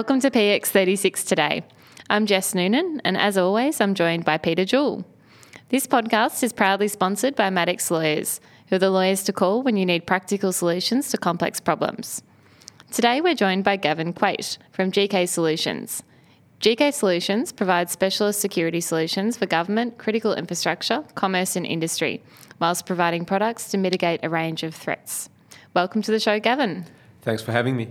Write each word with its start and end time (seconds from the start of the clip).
Welcome 0.00 0.20
to 0.20 0.30
PX36 0.30 1.26
today. 1.26 1.62
I'm 2.08 2.24
Jess 2.24 2.54
Noonan, 2.54 3.02
and 3.04 3.18
as 3.18 3.36
always, 3.36 3.82
I'm 3.82 3.94
joined 3.94 4.24
by 4.24 4.38
Peter 4.38 4.64
Jewell. 4.64 5.04
This 5.68 5.86
podcast 5.86 6.42
is 6.42 6.54
proudly 6.54 6.88
sponsored 6.88 7.36
by 7.36 7.50
Maddocks 7.50 7.90
Lawyers, 7.90 8.40
who 8.68 8.76
are 8.76 8.78
the 8.78 8.88
lawyers 8.88 9.22
to 9.24 9.34
call 9.34 9.62
when 9.62 9.76
you 9.76 9.84
need 9.84 10.06
practical 10.06 10.52
solutions 10.52 11.10
to 11.10 11.18
complex 11.18 11.60
problems. 11.60 12.22
Today, 12.90 13.20
we're 13.20 13.34
joined 13.34 13.62
by 13.62 13.76
Gavin 13.76 14.14
Quate 14.14 14.56
from 14.72 14.90
GK 14.90 15.28
Solutions. 15.28 16.02
GK 16.60 16.94
Solutions 16.94 17.52
provides 17.52 17.92
specialist 17.92 18.40
security 18.40 18.80
solutions 18.80 19.36
for 19.36 19.44
government, 19.44 19.98
critical 19.98 20.32
infrastructure, 20.32 21.04
commerce, 21.14 21.56
and 21.56 21.66
industry, 21.66 22.22
whilst 22.58 22.86
providing 22.86 23.26
products 23.26 23.70
to 23.70 23.76
mitigate 23.76 24.20
a 24.22 24.30
range 24.30 24.62
of 24.62 24.74
threats. 24.74 25.28
Welcome 25.74 26.00
to 26.00 26.10
the 26.10 26.20
show, 26.20 26.40
Gavin. 26.40 26.86
Thanks 27.20 27.42
for 27.42 27.52
having 27.52 27.76
me. 27.76 27.88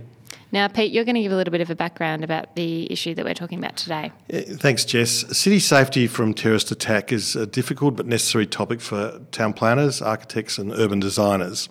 Now, 0.52 0.66
Pete, 0.66 0.90
you're 0.90 1.04
going 1.04 1.14
to 1.14 1.22
give 1.22 1.30
a 1.32 1.36
little 1.36 1.52
bit 1.52 1.60
of 1.60 1.70
a 1.70 1.76
background 1.76 2.24
about 2.24 2.56
the 2.56 2.90
issue 2.90 3.14
that 3.14 3.24
we're 3.24 3.34
talking 3.34 3.58
about 3.58 3.76
today. 3.76 4.10
Uh, 4.32 4.40
thanks, 4.56 4.84
Jess. 4.84 5.10
City 5.36 5.60
safety 5.60 6.08
from 6.08 6.34
terrorist 6.34 6.72
attack 6.72 7.12
is 7.12 7.36
a 7.36 7.46
difficult 7.46 7.96
but 7.96 8.06
necessary 8.06 8.46
topic 8.46 8.80
for 8.80 9.20
town 9.30 9.52
planners, 9.52 10.02
architects, 10.02 10.58
and 10.58 10.72
urban 10.72 10.98
designers. 10.98 11.68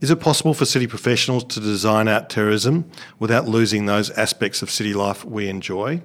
Is 0.00 0.10
it 0.10 0.20
possible 0.20 0.54
for 0.54 0.64
city 0.64 0.86
professionals 0.86 1.44
to 1.44 1.60
design 1.60 2.08
out 2.08 2.30
terrorism 2.30 2.90
without 3.18 3.48
losing 3.48 3.86
those 3.86 4.10
aspects 4.10 4.62
of 4.62 4.70
city 4.70 4.94
life 4.94 5.24
we 5.24 5.48
enjoy? 5.48 6.02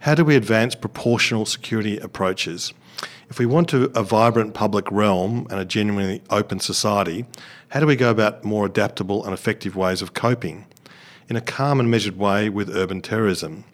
How 0.00 0.14
do 0.14 0.24
we 0.24 0.36
advance 0.36 0.74
proportional 0.74 1.46
security 1.46 1.98
approaches? 1.98 2.74
If 3.30 3.38
we 3.38 3.46
want 3.46 3.68
to, 3.70 3.90
a 3.98 4.02
vibrant 4.02 4.54
public 4.54 4.90
realm 4.90 5.46
and 5.50 5.58
a 5.58 5.64
genuinely 5.64 6.22
open 6.28 6.60
society, 6.60 7.24
how 7.68 7.80
do 7.80 7.86
we 7.86 7.96
go 7.96 8.10
about 8.10 8.44
more 8.44 8.66
adaptable 8.66 9.24
and 9.24 9.32
effective 9.32 9.74
ways 9.74 10.02
of 10.02 10.12
coping? 10.12 10.66
In 11.28 11.36
a 11.36 11.40
calm 11.40 11.80
and 11.80 11.90
measured 11.90 12.16
way 12.16 12.48
with 12.48 12.74
urban 12.74 13.02
terrorism. 13.02 13.64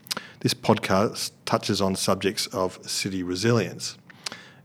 This 0.41 0.55
podcast 0.55 1.33
touches 1.45 1.81
on 1.81 1.97
subjects 1.97 2.47
of 2.49 2.79
city 2.89 3.23
resilience. 3.23 3.97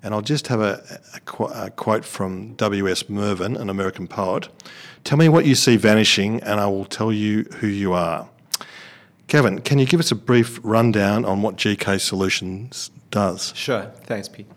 And 0.01 0.13
I'll 0.13 0.21
just 0.21 0.47
have 0.47 0.61
a, 0.61 0.99
a, 1.13 1.43
a, 1.43 1.69
quote 1.71 2.05
from 2.05 2.53
W.S. 2.55 3.09
Merwin, 3.09 3.57
an 3.57 3.69
American 3.69 4.07
poet. 4.07 4.47
Tell 5.03 5.17
me 5.17 5.27
what 5.27 5.45
you 5.45 5.55
see 5.55 5.75
vanishing, 5.75 6.41
and 6.43 6.59
I 6.59 6.67
will 6.67 6.85
tell 6.85 7.11
you 7.11 7.43
who 7.59 7.67
you 7.67 7.93
are. 7.93 8.29
Kevin, 9.27 9.59
can 9.59 9.79
you 9.79 9.85
give 9.85 9.99
us 9.99 10.11
a 10.11 10.15
brief 10.15 10.59
rundown 10.63 11.25
on 11.25 11.41
what 11.41 11.57
GK 11.57 11.99
Solutions 11.99 12.91
does? 13.11 13.53
Sure. 13.55 13.91
Thanks, 14.03 14.29
Pete. 14.29 14.47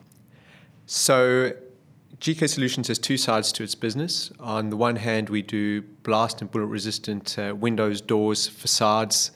So, 0.87 1.53
GK 2.21 2.51
Solutions 2.51 2.89
has 2.89 2.99
two 2.99 3.17
sides 3.17 3.51
to 3.53 3.63
its 3.63 3.75
business. 3.75 4.31
On 4.41 4.69
the 4.69 4.77
one 4.77 4.97
hand, 4.97 5.31
we 5.31 5.41
do 5.41 5.81
blast 5.81 6.43
and 6.43 6.51
bullet 6.51 6.67
resistant 6.67 7.39
uh, 7.39 7.55
windows, 7.57 8.03
doors, 8.03 8.47
facades. 8.47 9.31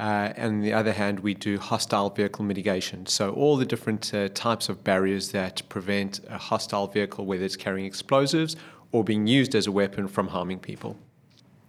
Uh, 0.00 0.32
and 0.36 0.54
on 0.54 0.60
the 0.60 0.72
other 0.72 0.90
hand, 0.90 1.20
we 1.20 1.34
do 1.34 1.60
hostile 1.60 2.10
vehicle 2.10 2.44
mitigation. 2.44 3.06
So, 3.06 3.30
all 3.34 3.56
the 3.56 3.64
different 3.64 4.12
uh, 4.12 4.30
types 4.30 4.68
of 4.68 4.82
barriers 4.82 5.30
that 5.30 5.62
prevent 5.68 6.18
a 6.28 6.36
hostile 6.36 6.88
vehicle, 6.88 7.24
whether 7.24 7.44
it's 7.44 7.56
carrying 7.56 7.86
explosives 7.86 8.56
or 8.90 9.04
being 9.04 9.28
used 9.28 9.54
as 9.54 9.68
a 9.68 9.72
weapon, 9.72 10.08
from 10.08 10.26
harming 10.26 10.58
people. 10.58 10.96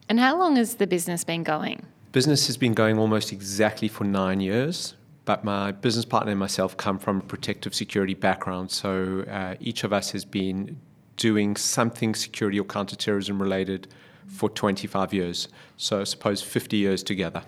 And 0.10 0.20
how 0.20 0.36
long 0.36 0.56
has 0.56 0.76
the 0.76 0.88
business 0.88 1.24
been 1.24 1.44
going? 1.44 1.86
Business 2.12 2.48
has 2.48 2.58
been 2.58 2.74
going 2.74 2.98
almost 2.98 3.32
exactly 3.32 3.88
for 3.88 4.04
nine 4.04 4.40
years 4.40 4.96
but 5.26 5.44
my 5.44 5.72
business 5.72 6.06
partner 6.06 6.32
and 6.32 6.40
myself 6.40 6.78
come 6.78 7.00
from 7.00 7.18
a 7.18 7.22
protective 7.22 7.74
security 7.76 8.14
background. 8.14 8.72
So 8.72 9.26
uh, 9.30 9.56
each 9.60 9.84
of 9.84 9.92
us 9.92 10.12
has 10.12 10.24
been 10.24 10.80
doing 11.18 11.56
something 11.56 12.14
security 12.14 12.60
or 12.60 12.64
counterterrorism 12.64 13.42
related 13.42 13.88
for 14.28 14.50
25 14.50 15.14
years. 15.14 15.48
So 15.78 16.02
I 16.02 16.04
suppose 16.04 16.42
50 16.42 16.78
years 16.78 17.04
together. 17.04 17.44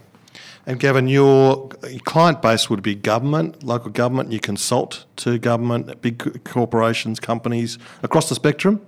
And 0.65 0.79
Gavin, 0.79 1.07
your 1.07 1.69
client 2.05 2.41
base 2.41 2.69
would 2.69 2.83
be 2.83 2.93
government, 2.93 3.63
local 3.63 3.89
government. 3.89 4.31
You 4.31 4.39
consult 4.39 5.05
to 5.17 5.39
government, 5.39 6.01
big 6.01 6.44
corporations, 6.44 7.19
companies 7.19 7.77
across 8.03 8.29
the 8.29 8.35
spectrum. 8.35 8.81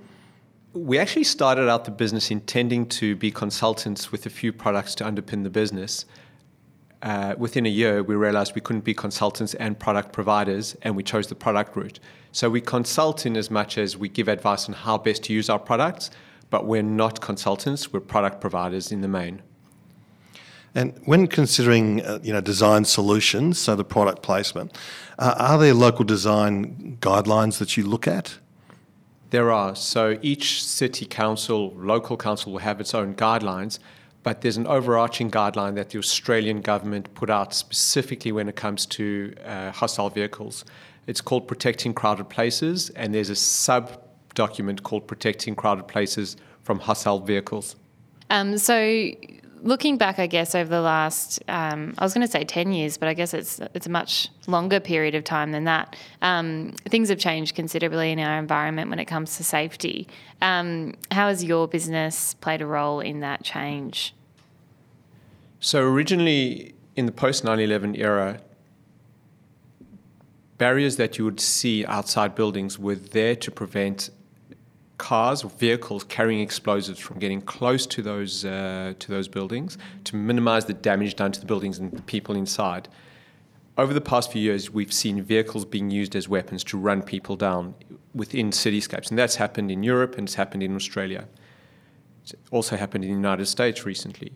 We 0.74 1.00
actually 1.00 1.24
started 1.24 1.68
out 1.68 1.86
the 1.86 1.92
business 1.92 2.30
intending 2.30 2.86
to 2.90 3.16
be 3.16 3.32
consultants 3.32 4.12
with 4.12 4.26
a 4.26 4.30
few 4.30 4.54
products 4.54 4.94
to 4.96 5.04
underpin 5.04 5.44
the 5.44 5.50
business 5.50 6.06
uh, 7.02 7.36
within 7.38 7.66
a 7.66 7.70
year, 7.70 8.04
we 8.04 8.16
realized 8.16 8.56
we 8.56 8.62
couldn't 8.62 8.84
be 8.84 8.94
consultants 8.94 9.54
and 9.54 9.80
product 9.80 10.12
providers, 10.12 10.76
and 10.82 10.96
we 10.96 11.04
chose 11.04 11.28
the 11.28 11.36
product 11.36 11.76
route. 11.76 12.00
So 12.32 12.50
we 12.50 12.62
consult 12.62 13.26
in 13.26 13.38
as 13.38 13.50
much 13.50 13.78
as 13.78 13.98
we 13.98 14.10
give 14.10 14.28
advice 14.28 14.68
on 14.68 14.74
how 14.74 14.98
best 14.98 15.24
to 15.24 15.34
use 15.34 15.50
our 15.50 15.60
products, 15.60 16.12
but 16.50 16.66
we're 16.66 16.84
not 16.84 17.22
consultants, 17.22 17.94
we're 17.94 18.02
product 18.02 18.42
providers 18.42 18.92
in 18.92 19.02
the 19.02 19.08
main. 19.08 19.42
And 20.76 21.00
when 21.06 21.28
considering, 21.28 22.06
uh, 22.06 22.20
you 22.22 22.32
know, 22.32 22.42
design 22.42 22.86
solutions, 22.86 23.58
so 23.58 23.76
the 23.76 23.84
product 23.84 24.22
placement, 24.22 24.78
uh, 25.18 25.36
are 25.38 25.58
there 25.58 25.74
local 25.74 26.06
design 26.06 26.98
guidelines 27.02 27.58
that 27.58 27.76
you 27.76 27.86
look 27.86 28.08
at? 28.08 28.38
There 29.32 29.52
are. 29.52 29.76
So 29.76 30.20
each 30.22 30.64
city 30.64 31.06
council, 31.06 31.74
local 31.76 32.18
council 32.18 32.52
will 32.52 32.60
have 32.60 32.80
its 32.80 32.94
own 32.94 33.16
guidelines, 33.16 33.80
but 34.24 34.42
there's 34.42 34.58
an 34.58 34.68
overarching 34.68 35.32
guideline 35.32 35.76
that 35.76 35.90
the 35.90 35.98
Australian 35.98 36.62
government 36.62 37.14
put 37.14 37.30
out 37.30 37.54
specifically 37.54 38.32
when 38.32 38.50
it 38.50 38.56
comes 38.56 38.86
to 38.86 39.34
uh, 39.46 39.72
hostile 39.72 40.10
vehicles. 40.10 40.66
It's 41.08 41.22
called 41.22 41.48
Protecting 41.48 41.94
Crowded 41.94 42.30
Places, 42.30 42.90
and 42.92 43.14
there's 43.14 43.30
a 43.30 43.36
sub 43.36 44.02
document 44.36 44.84
called 44.84 45.08
Protecting 45.08 45.56
Crowded 45.56 45.88
Places 45.88 46.38
from 46.64 46.80
Hostile 46.80 47.20
Vehicles. 47.20 47.76
Um, 48.30 48.58
so, 48.58 48.76
looking 49.62 49.98
back, 49.98 50.20
I 50.20 50.28
guess 50.28 50.56
over 50.56 50.70
the 50.70 50.82
last, 50.82 51.42
um, 51.48 51.94
I 51.98 52.04
was 52.04 52.14
going 52.14 52.26
to 52.26 52.32
say 52.32 52.44
ten 52.44 52.72
years, 52.72 52.98
but 52.98 53.08
I 53.08 53.14
guess 53.14 53.34
it's 53.34 53.60
it's 53.74 53.88
a 53.88 53.90
much 53.90 54.30
longer 54.48 54.80
period 54.80 55.16
of 55.16 55.24
time 55.24 55.52
than 55.52 55.66
that. 55.66 55.96
Um, 56.22 56.74
things 56.88 57.10
have 57.10 57.20
changed 57.20 57.56
considerably 57.56 58.12
in 58.12 58.20
our 58.20 58.38
environment 58.38 58.90
when 58.90 59.00
it 59.00 59.06
comes 59.06 59.38
to 59.38 59.44
safety. 59.44 60.08
Um, 60.42 60.96
how 61.12 61.28
has 61.28 61.44
your 61.44 61.68
business 61.68 62.34
played 62.36 62.62
a 62.62 62.66
role 62.66 63.00
in 63.00 63.20
that 63.22 63.44
change? 63.44 64.14
So 65.60 65.84
originally, 65.84 66.74
in 66.96 67.06
the 67.06 67.12
post 67.12 67.44
9/11 67.44 67.98
era, 67.98 68.42
barriers 70.58 70.98
that 70.98 71.18
you 71.18 71.26
would 71.26 71.40
see 71.40 71.86
outside 71.86 72.36
buildings 72.36 72.78
were 72.78 72.96
there 72.96 73.36
to 73.36 73.52
prevent 73.52 74.10
cars 75.00 75.44
or 75.44 75.50
vehicles 75.50 76.04
carrying 76.04 76.42
explosives 76.42 77.00
from 77.00 77.18
getting 77.18 77.42
close 77.42 77.88
to 77.88 78.04
those 78.04 78.46
uh, 78.46 78.94
to 79.00 79.12
those 79.12 79.28
buildings 79.28 79.80
to 80.04 80.16
minimize 80.16 80.66
the 80.66 80.74
damage 80.74 81.16
done 81.16 81.32
to 81.32 81.40
the 81.40 81.48
buildings 81.48 81.80
and 81.80 81.92
the 81.92 82.04
people 82.04 82.36
inside. 82.36 82.88
Over 83.78 83.94
the 83.94 84.02
past 84.02 84.32
few 84.32 84.42
years, 84.42 84.70
we've 84.70 84.94
seen 84.94 85.24
vehicles 85.24 85.66
being 85.66 85.90
used 85.90 86.16
as 86.16 86.28
weapons 86.28 86.64
to 86.66 86.78
run 86.78 87.02
people 87.02 87.36
down 87.38 87.74
within 88.14 88.52
cityscapes, 88.52 89.10
and 89.10 89.18
that's 89.18 89.38
happened 89.38 89.72
in 89.72 89.82
Europe 89.84 90.18
and 90.18 90.28
it's 90.28 90.36
happened 90.36 90.62
in 90.62 90.76
Australia. 90.76 91.28
It's 92.24 92.36
also 92.52 92.76
happened 92.76 93.06
in 93.06 93.10
the 93.10 93.16
United 93.16 93.48
States 93.48 93.86
recently. 93.86 94.34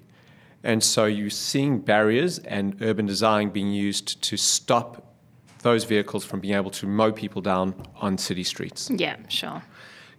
And 0.63 0.81
so 0.81 1.05
you're 1.05 1.29
seeing 1.29 1.79
barriers 1.79 2.39
and 2.39 2.81
urban 2.81 3.05
design 3.05 3.49
being 3.49 3.73
used 3.73 4.21
to 4.23 4.37
stop 4.37 5.13
those 5.61 5.83
vehicles 5.83 6.23
from 6.23 6.39
being 6.39 6.53
able 6.53 6.71
to 6.71 6.87
mow 6.87 7.11
people 7.11 7.41
down 7.41 7.75
on 7.97 8.17
city 8.17 8.43
streets. 8.43 8.89
Yeah, 8.89 9.17
sure. 9.27 9.61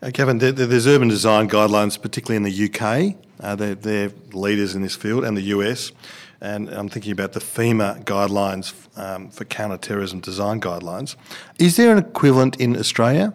Uh, 0.03 0.11
Kevin, 0.13 0.39
there, 0.39 0.53
there's 0.53 0.87
urban 0.87 1.09
design 1.09 1.49
guidelines, 1.49 2.01
particularly 2.01 2.37
in 2.37 2.43
the 2.43 2.65
UK. 2.69 3.17
Uh, 3.41 3.57
they're, 3.57 3.75
they're, 3.75 4.13
leaders 4.33 4.75
in 4.75 4.83
this 4.83 4.97
field, 4.97 5.25
and 5.25 5.37
the 5.37 5.43
US. 5.43 5.93
And 6.41 6.69
I'm 6.69 6.89
thinking 6.89 7.13
about 7.13 7.33
the 7.33 7.41
FEMA 7.41 8.05
guidelines 8.05 8.75
um, 8.99 9.31
for 9.31 9.45
counter-terrorism 9.45 10.21
design 10.21 10.61
guidelines. 10.61 11.17
Is 11.59 11.77
there 11.77 11.93
an 11.93 11.99
equivalent 11.99 12.61
in 12.61 12.77
Australia? 12.77 13.33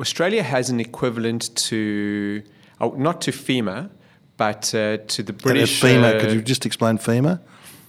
Australia 0.00 0.42
has 0.42 0.70
an 0.70 0.80
equivalent 0.80 1.54
to, 1.56 2.42
oh, 2.80 2.90
not 2.90 3.20
to 3.22 3.32
FEMA, 3.32 3.90
but 4.36 4.74
uh, 4.74 4.96
to 4.96 5.22
the 5.22 5.32
British. 5.32 5.82
And 5.84 6.02
FEMA, 6.02 6.20
could 6.20 6.32
you 6.32 6.42
just 6.42 6.64
explain 6.64 6.98
FEMA? 6.98 7.40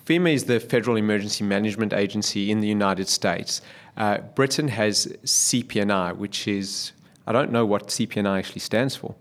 FEMA 0.05 0.33
is 0.33 0.43
the 0.43 0.59
Federal 0.59 0.97
Emergency 0.97 1.45
Management 1.45 1.93
Agency 1.93 2.51
in 2.51 2.59
the 2.59 2.67
United 2.67 3.07
States. 3.07 3.61
Uh, 3.95 4.17
Britain 4.35 4.67
has 4.67 5.07
CPNI, 5.23 6.17
which 6.17 6.47
is 6.47 6.91
I 7.25 7.31
don't 7.31 7.51
know 7.51 7.65
what 7.65 7.87
CPNI 7.87 8.37
actually 8.39 8.59
stands 8.61 8.95
for. 8.95 9.15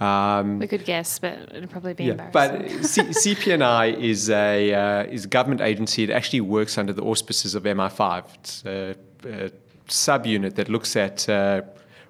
Um, 0.00 0.58
We 0.58 0.66
could 0.66 0.84
guess, 0.84 1.18
but 1.18 1.34
it'd 1.54 1.70
probably 1.70 1.94
be 1.94 2.04
yeah, 2.04 2.30
but 2.32 2.54
embarrassing. 2.54 3.12
C- 3.12 3.34
CPNI 3.34 3.98
is 4.00 4.30
a 4.30 4.74
uh, 4.74 5.04
is 5.04 5.24
a 5.26 5.28
government 5.28 5.60
agency. 5.60 6.02
It 6.02 6.10
actually 6.10 6.40
works 6.40 6.76
under 6.78 6.92
the 6.92 7.02
auspices 7.02 7.54
of 7.54 7.62
MI5. 7.64 8.24
It's 8.34 8.64
a, 8.64 8.96
a 9.24 9.50
subunit 9.88 10.54
that 10.54 10.68
looks 10.68 10.96
at 10.96 11.28
uh, 11.28 11.62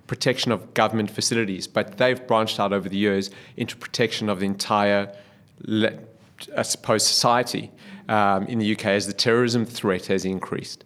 protection 0.07 0.53
of 0.53 0.73
government 0.75 1.11
facilities, 1.11 1.67
but 1.67 1.99
they've 1.99 2.25
branched 2.27 2.61
out 2.61 2.73
over 2.73 2.89
the 2.89 2.97
years 2.97 3.31
into 3.57 3.77
protection 3.77 4.29
of 4.29 4.41
the 4.41 4.47
entire, 4.47 5.15
I 6.57 6.63
suppose, 6.63 7.07
society 7.07 7.71
um, 8.09 8.47
in 8.47 8.59
the 8.59 8.73
UK 8.73 8.87
as 8.87 9.07
the 9.07 9.13
terrorism 9.13 9.65
threat 9.65 10.07
has 10.07 10.25
increased. 10.25 10.85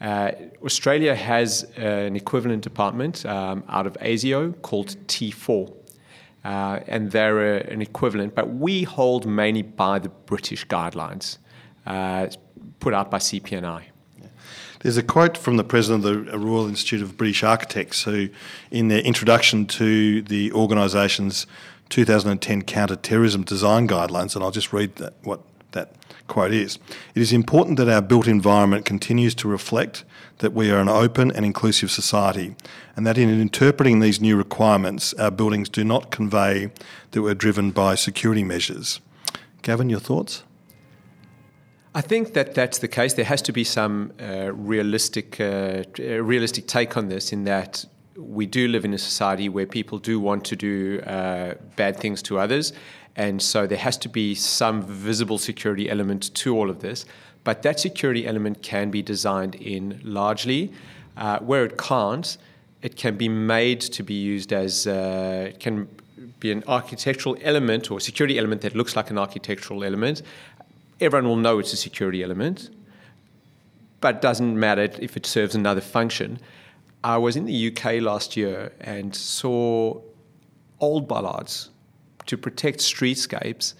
Uh, 0.00 0.30
Australia 0.64 1.14
has 1.14 1.64
uh, 1.76 1.80
an 1.80 2.14
equivalent 2.14 2.62
department 2.62 3.26
um, 3.26 3.64
out 3.68 3.86
of 3.86 3.94
ASIO 3.94 4.60
called 4.62 4.96
T4 5.08 5.74
uh, 6.44 6.80
and 6.86 7.10
they're 7.10 7.56
a, 7.56 7.72
an 7.72 7.82
equivalent, 7.82 8.34
but 8.34 8.48
we 8.54 8.84
hold 8.84 9.26
mainly 9.26 9.62
by 9.62 9.98
the 9.98 10.08
British 10.08 10.66
guidelines 10.66 11.38
uh, 11.86 12.28
put 12.80 12.94
out 12.94 13.10
by 13.10 13.18
CPNI. 13.18 13.84
There's 14.80 14.96
a 14.96 15.02
quote 15.02 15.36
from 15.36 15.56
the 15.56 15.64
president 15.64 16.04
of 16.04 16.26
the 16.26 16.38
Royal 16.38 16.68
Institute 16.68 17.02
of 17.02 17.16
British 17.16 17.42
Architects, 17.42 18.04
who, 18.04 18.28
in 18.70 18.88
their 18.88 19.00
introduction 19.00 19.66
to 19.66 20.22
the 20.22 20.52
organisation's 20.52 21.46
2010 21.88 22.62
counter-terrorism 22.62 23.42
design 23.42 23.88
guidelines, 23.88 24.36
and 24.36 24.44
I'll 24.44 24.52
just 24.52 24.72
read 24.72 24.94
that, 24.96 25.14
what 25.24 25.40
that 25.72 25.92
quote 26.26 26.52
is. 26.52 26.78
It 27.14 27.22
is 27.22 27.32
important 27.32 27.78
that 27.78 27.88
our 27.88 28.02
built 28.02 28.26
environment 28.26 28.84
continues 28.84 29.34
to 29.36 29.48
reflect 29.48 30.04
that 30.38 30.52
we 30.52 30.70
are 30.70 30.78
an 30.78 30.88
open 30.88 31.32
and 31.32 31.44
inclusive 31.44 31.90
society, 31.90 32.54
and 32.96 33.06
that 33.06 33.18
in 33.18 33.28
interpreting 33.40 34.00
these 34.00 34.20
new 34.20 34.36
requirements, 34.36 35.14
our 35.14 35.30
buildings 35.30 35.68
do 35.68 35.84
not 35.84 36.10
convey 36.10 36.70
that 37.10 37.22
we're 37.22 37.34
driven 37.34 37.70
by 37.70 37.94
security 37.94 38.44
measures. 38.44 39.00
Gavin, 39.62 39.90
your 39.90 40.00
thoughts? 40.00 40.44
I 41.94 42.00
think 42.00 42.34
that 42.34 42.54
that's 42.54 42.78
the 42.78 42.88
case. 42.88 43.14
There 43.14 43.24
has 43.24 43.42
to 43.42 43.52
be 43.52 43.64
some 43.64 44.12
uh, 44.20 44.52
realistic, 44.52 45.40
uh, 45.40 45.82
uh, 45.98 46.22
realistic 46.22 46.66
take 46.66 46.96
on 46.96 47.08
this. 47.08 47.32
In 47.32 47.44
that 47.44 47.84
we 48.16 48.46
do 48.46 48.68
live 48.68 48.84
in 48.84 48.94
a 48.94 48.98
society 48.98 49.48
where 49.48 49.66
people 49.66 49.98
do 49.98 50.20
want 50.20 50.44
to 50.44 50.56
do 50.56 51.00
uh, 51.00 51.54
bad 51.76 51.96
things 51.96 52.22
to 52.22 52.38
others, 52.38 52.72
and 53.16 53.42
so 53.42 53.66
there 53.66 53.78
has 53.78 53.96
to 53.98 54.08
be 54.08 54.34
some 54.34 54.82
visible 54.82 55.38
security 55.38 55.90
element 55.90 56.32
to 56.34 56.56
all 56.56 56.70
of 56.70 56.80
this. 56.80 57.04
But 57.44 57.62
that 57.62 57.80
security 57.80 58.26
element 58.26 58.62
can 58.62 58.90
be 58.90 59.02
designed 59.02 59.54
in 59.54 60.00
largely. 60.04 60.72
Uh, 61.16 61.38
where 61.40 61.64
it 61.64 61.76
can't, 61.78 62.36
it 62.82 62.96
can 62.96 63.16
be 63.16 63.28
made 63.28 63.80
to 63.80 64.02
be 64.02 64.14
used 64.14 64.52
as 64.52 64.86
uh, 64.86 65.46
it 65.48 65.58
can 65.58 65.88
be 66.38 66.52
an 66.52 66.62
architectural 66.68 67.36
element 67.42 67.90
or 67.90 68.00
security 68.00 68.38
element 68.38 68.60
that 68.62 68.74
looks 68.74 68.94
like 68.94 69.10
an 69.10 69.18
architectural 69.18 69.82
element. 69.82 70.22
Everyone 71.00 71.28
will 71.28 71.36
know 71.36 71.58
it's 71.58 71.72
a 71.72 71.76
security 71.76 72.22
element, 72.22 72.70
but 74.00 74.22
doesn't 74.22 74.58
matter 74.58 74.88
if 75.00 75.16
it 75.16 75.26
serves 75.26 75.54
another 75.54 75.80
function. 75.80 76.38
I 77.02 77.16
was 77.16 77.36
in 77.36 77.46
the 77.46 77.68
UK 77.68 78.00
last 78.00 78.36
year 78.36 78.72
and 78.80 79.14
saw 79.14 80.00
old 80.80 81.08
bollards 81.08 81.70
to 82.28 82.36
protect 82.36 82.78
streetscapes 82.78 83.74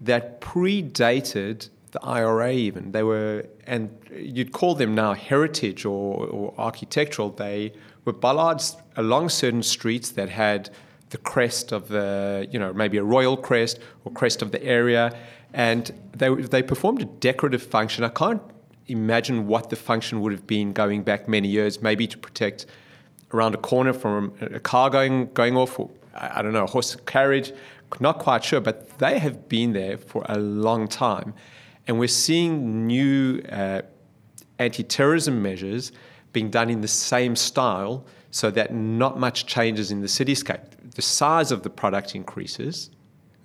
that 0.00 0.40
predated 0.40 1.68
the 1.92 2.00
IRA 2.02 2.52
even. 2.52 2.92
They 2.92 3.02
were, 3.02 3.46
and 3.66 3.90
you'd 4.14 4.52
call 4.52 4.74
them 4.74 4.94
now 4.94 5.14
heritage 5.14 5.84
or, 5.84 6.26
or 6.26 6.54
architectural. 6.58 7.30
They 7.30 7.72
were 8.04 8.12
bollards 8.12 8.76
along 8.96 9.28
certain 9.28 9.62
streets 9.62 10.10
that 10.10 10.28
had 10.28 10.70
the 11.10 11.18
crest 11.18 11.72
of 11.72 11.88
the, 11.88 12.48
you 12.50 12.58
know, 12.58 12.72
maybe 12.72 12.96
a 12.96 13.04
royal 13.04 13.36
crest 13.36 13.78
or 14.04 14.12
crest 14.12 14.42
of 14.42 14.50
the 14.50 14.62
area. 14.64 15.16
And 15.52 15.92
they, 16.16 16.34
they 16.34 16.62
performed 16.62 17.02
a 17.02 17.04
decorative 17.04 17.62
function. 17.62 18.02
I 18.02 18.08
can't 18.08 18.42
imagine 18.88 19.46
what 19.46 19.70
the 19.70 19.76
function 19.76 20.20
would 20.22 20.32
have 20.32 20.46
been 20.46 20.72
going 20.72 21.02
back 21.02 21.28
many 21.28 21.48
years, 21.48 21.80
maybe 21.80 22.06
to 22.08 22.18
protect 22.18 22.66
around 23.32 23.54
a 23.54 23.58
corner 23.58 23.92
from 23.92 24.32
a 24.40 24.58
car 24.58 24.90
going, 24.90 25.26
going 25.32 25.56
off, 25.56 25.78
or 25.78 25.90
I 26.14 26.38
I 26.38 26.42
don't 26.42 26.52
know, 26.52 26.66
horse 26.66 26.96
carriage. 27.06 27.52
Not 28.00 28.18
quite 28.18 28.42
sure, 28.42 28.60
but 28.60 28.98
they 28.98 29.18
have 29.18 29.48
been 29.48 29.74
there 29.74 29.98
for 29.98 30.24
a 30.28 30.38
long 30.38 30.88
time. 30.88 31.34
And 31.86 31.98
we're 31.98 32.08
seeing 32.08 32.86
new 32.86 33.42
uh, 33.50 33.82
anti 34.58 34.82
terrorism 34.82 35.42
measures 35.42 35.92
being 36.32 36.50
done 36.50 36.70
in 36.70 36.80
the 36.80 36.88
same 36.88 37.36
style 37.36 38.06
so 38.30 38.50
that 38.50 38.72
not 38.72 39.18
much 39.18 39.46
changes 39.46 39.90
in 39.90 40.00
the 40.00 40.06
cityscape. 40.06 40.64
The 40.94 41.02
size 41.02 41.52
of 41.52 41.62
the 41.62 41.70
product 41.70 42.14
increases, 42.14 42.90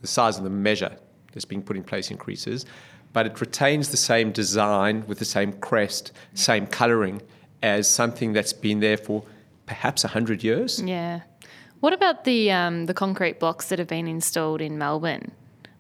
the 0.02 0.08
size 0.08 0.38
of 0.38 0.44
the 0.44 0.50
measure 0.50 0.96
that's 1.34 1.46
being 1.46 1.62
put 1.62 1.76
in 1.76 1.84
place 1.84 2.10
increases, 2.10 2.66
but 3.12 3.26
it 3.26 3.40
retains 3.42 3.90
the 3.90 3.98
same 3.98 4.32
design 4.32 5.06
with 5.08 5.20
the 5.20 5.26
same 5.26 5.52
crest, 5.54 6.14
same 6.34 6.68
colouring 6.68 7.22
as 7.64 7.90
something 7.90 8.32
that's 8.32 8.54
been 8.54 8.80
there 8.80 8.98
for 8.98 9.24
perhaps 9.66 10.04
100 10.04 10.44
years. 10.44 10.82
yeah. 10.82 11.22
What 11.80 11.94
about 11.94 12.24
the 12.24 12.52
um, 12.52 12.86
the 12.86 12.94
concrete 12.94 13.40
blocks 13.40 13.70
that 13.70 13.80
have 13.80 13.88
been 13.88 14.08
installed 14.08 14.62
in 14.62 14.78
Melbourne? 14.78 15.32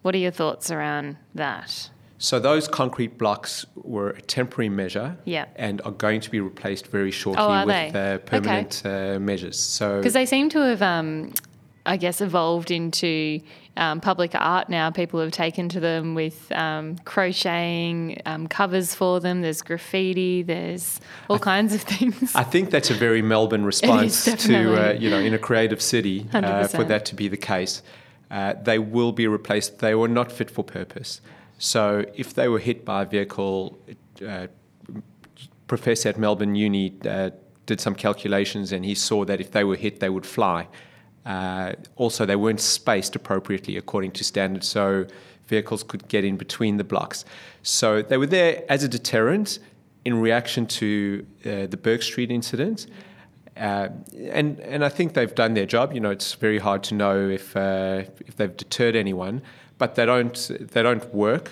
What 0.04 0.14
are 0.16 0.20
your 0.20 0.32
thoughts 0.32 0.70
around 0.72 1.18
that? 1.36 1.90
So 2.20 2.40
those 2.40 2.68
concrete 2.68 3.18
blocks 3.18 3.66
were 3.76 4.10
a 4.10 4.22
temporary 4.22 4.70
measure 4.70 5.18
Yeah. 5.26 5.46
and 5.56 5.82
are 5.86 5.92
going 5.92 6.20
to 6.22 6.32
be 6.32 6.40
replaced 6.40 6.88
very 6.88 7.12
shortly 7.12 7.44
Oh, 7.44 7.66
with 7.66 7.96
uh, 7.96 8.18
permanent 8.20 8.82
uh, 8.86 9.20
measures. 9.20 9.60
So 9.60 9.98
Because 9.98 10.14
they 10.14 10.26
seem 10.26 10.50
to 10.50 10.60
have, 10.62 10.82
um, 10.82 11.34
I 11.88 11.98
guess, 11.98 12.22
evolved 12.22 12.70
into 12.70 13.40
um, 13.78 14.02
public 14.02 14.32
art 14.36 14.70
now. 14.70 14.92
People 14.92 15.20
have 15.22 15.32
taken 15.32 15.70
to 15.70 15.80
them 15.80 16.16
with 16.16 16.52
um, 16.52 16.98
crocheting, 17.00 18.22
um, 18.26 18.48
covers 18.48 18.94
for 18.94 19.20
them. 19.20 19.42
There's 19.42 19.62
graffiti. 19.62 20.44
There's 20.44 21.00
all 21.30 21.40
kinds 21.40 21.74
of 21.74 21.82
things. 21.82 22.36
I 22.36 22.44
think 22.44 22.70
that's 22.70 22.90
a 22.90 22.94
very 22.94 23.22
Melbourne 23.22 23.66
response 23.74 24.26
to, 24.26 24.90
uh, 24.90 24.94
you 24.94 25.10
know, 25.10 25.20
in 25.20 25.34
a 25.34 25.40
creative 25.40 25.82
city, 25.82 26.28
uh, 26.34 26.68
for 26.68 26.84
that 26.84 27.06
to 27.06 27.16
be 27.16 27.28
the 27.28 27.38
case. 27.38 27.82
Uh, 28.30 28.54
they 28.62 28.78
will 28.78 29.14
be 29.14 29.28
replaced. 29.28 29.80
They 29.80 29.96
were 29.96 30.10
not 30.10 30.32
fit 30.32 30.52
for 30.52 30.64
purpose. 30.64 31.22
So 31.58 32.06
if 32.16 32.34
they 32.34 32.48
were 32.48 32.60
hit 32.60 32.84
by 32.84 33.04
a 33.04 33.06
vehicle, 33.06 33.80
uh, 34.26 34.48
professor 35.68 36.10
at 36.10 36.18
Melbourne 36.18 36.56
Uni 36.56 36.94
uh, 37.08 37.32
did 37.66 37.80
some 37.80 37.96
calculations 37.96 38.72
and 38.72 38.86
he 38.86 38.96
saw 38.96 39.26
that 39.26 39.40
if 39.40 39.52
they 39.52 39.64
were 39.64 39.76
hit, 39.76 40.00
they 40.00 40.10
would 40.10 40.26
fly. 40.26 40.68
Uh, 41.28 41.74
also, 41.98 42.26
they 42.26 42.38
weren't 42.38 42.62
spaced 42.62 43.14
appropriately 43.16 43.76
according 43.76 44.12
to 44.12 44.24
standards, 44.24 44.68
so 44.68 45.06
vehicles 45.48 45.84
could 45.84 46.08
get 46.08 46.24
in 46.24 46.38
between 46.38 46.78
the 46.78 46.84
blocks. 46.86 47.26
So 47.64 48.02
they 48.02 48.18
were 48.18 48.28
there 48.28 48.64
as 48.70 48.84
a 48.84 48.88
deterrent 48.88 49.60
in 50.06 50.22
reaction 50.22 50.66
to 50.66 51.26
uh, 51.46 51.68
the 51.68 51.78
Bourke 51.78 52.02
Street 52.02 52.32
incident. 52.32 52.88
Uh, 53.58 53.90
and 54.30 54.60
and 54.62 54.86
I 54.86 54.90
think 54.90 55.16
they've 55.16 55.36
done 55.36 55.54
their 55.54 55.66
job. 55.66 55.92
You 55.92 56.00
know, 56.00 56.12
it's 56.12 56.34
very 56.36 56.60
hard 56.60 56.84
to 56.84 56.96
know 56.96 57.30
if 57.30 57.58
uh, 57.58 58.04
if 58.26 58.38
they've 58.38 58.56
deterred 58.56 58.96
anyone, 58.96 59.42
but 59.78 59.96
they 59.96 60.06
don't 60.06 60.52
they 60.72 60.82
don't 60.82 61.14
work, 61.14 61.52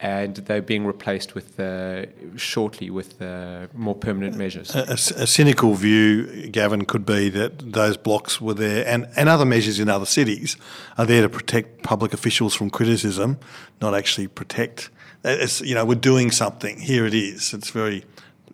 and 0.00 0.36
they're 0.36 0.60
being 0.62 0.84
replaced 0.84 1.34
with 1.34 1.58
uh, 1.60 2.04
shortly 2.36 2.90
with 2.90 3.22
uh, 3.22 3.68
more 3.72 3.94
permanent 3.94 4.36
measures. 4.36 4.74
A, 4.74 4.80
a- 4.88 5.22
a 5.22 5.26
cynical 5.26 5.74
view, 5.74 6.48
Gavin, 6.48 6.84
could 6.84 7.06
be 7.06 7.28
that 7.30 7.72
those 7.72 7.96
blocks 7.96 8.40
were 8.40 8.54
there, 8.54 8.86
and, 8.86 9.08
and 9.16 9.28
other 9.28 9.44
measures 9.44 9.78
in 9.78 9.88
other 9.88 10.06
cities 10.06 10.56
are 10.98 11.06
there 11.06 11.22
to 11.22 11.28
protect 11.28 11.82
public 11.82 12.12
officials 12.12 12.54
from 12.54 12.70
criticism, 12.70 13.38
not 13.80 13.94
actually 13.94 14.26
protect. 14.26 14.90
It's, 15.24 15.60
you 15.60 15.74
know, 15.74 15.84
we're 15.84 15.94
doing 15.94 16.30
something. 16.30 16.80
Here 16.80 17.06
it 17.06 17.14
is. 17.14 17.54
It's 17.54 17.70
very, 17.70 18.04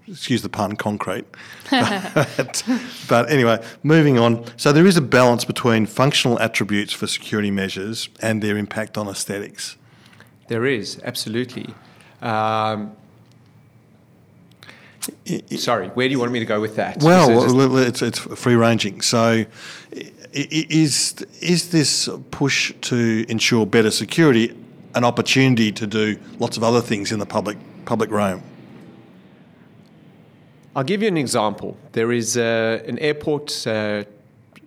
excuse 0.06 0.42
the 0.42 0.48
pun, 0.48 0.76
concrete. 0.76 1.24
but, 1.70 2.62
but 3.08 3.30
anyway, 3.30 3.60
moving 3.82 4.18
on. 4.18 4.44
So 4.56 4.72
there 4.72 4.86
is 4.86 4.96
a 4.96 5.00
balance 5.02 5.44
between 5.44 5.86
functional 5.86 6.38
attributes 6.38 6.92
for 6.92 7.06
security 7.08 7.50
measures 7.50 8.08
and 8.20 8.40
their 8.42 8.56
impact 8.56 8.96
on 8.98 9.08
aesthetics. 9.08 9.76
There 10.50 10.66
is 10.66 11.00
absolutely. 11.04 11.72
Um, 12.20 12.90
sorry, 15.56 15.86
where 15.90 16.08
do 16.08 16.12
you 16.12 16.18
want 16.18 16.32
me 16.32 16.40
to 16.40 16.44
go 16.44 16.60
with 16.60 16.74
that? 16.74 17.00
Well, 17.00 17.78
it's, 17.78 18.02
it's 18.02 18.18
free 18.18 18.56
ranging. 18.56 19.00
So, 19.00 19.44
is 20.32 21.24
is 21.40 21.70
this 21.70 22.08
push 22.32 22.72
to 22.80 23.24
ensure 23.28 23.64
better 23.64 23.92
security 23.92 24.52
an 24.96 25.04
opportunity 25.04 25.70
to 25.70 25.86
do 25.86 26.18
lots 26.40 26.56
of 26.56 26.64
other 26.64 26.80
things 26.80 27.12
in 27.12 27.20
the 27.20 27.26
public 27.26 27.56
public 27.84 28.10
realm? 28.10 28.42
I'll 30.74 30.82
give 30.82 31.00
you 31.00 31.06
an 31.06 31.16
example. 31.16 31.76
There 31.92 32.10
is 32.10 32.36
uh, 32.36 32.82
an 32.88 32.98
airport 32.98 33.64
uh, 33.68 34.02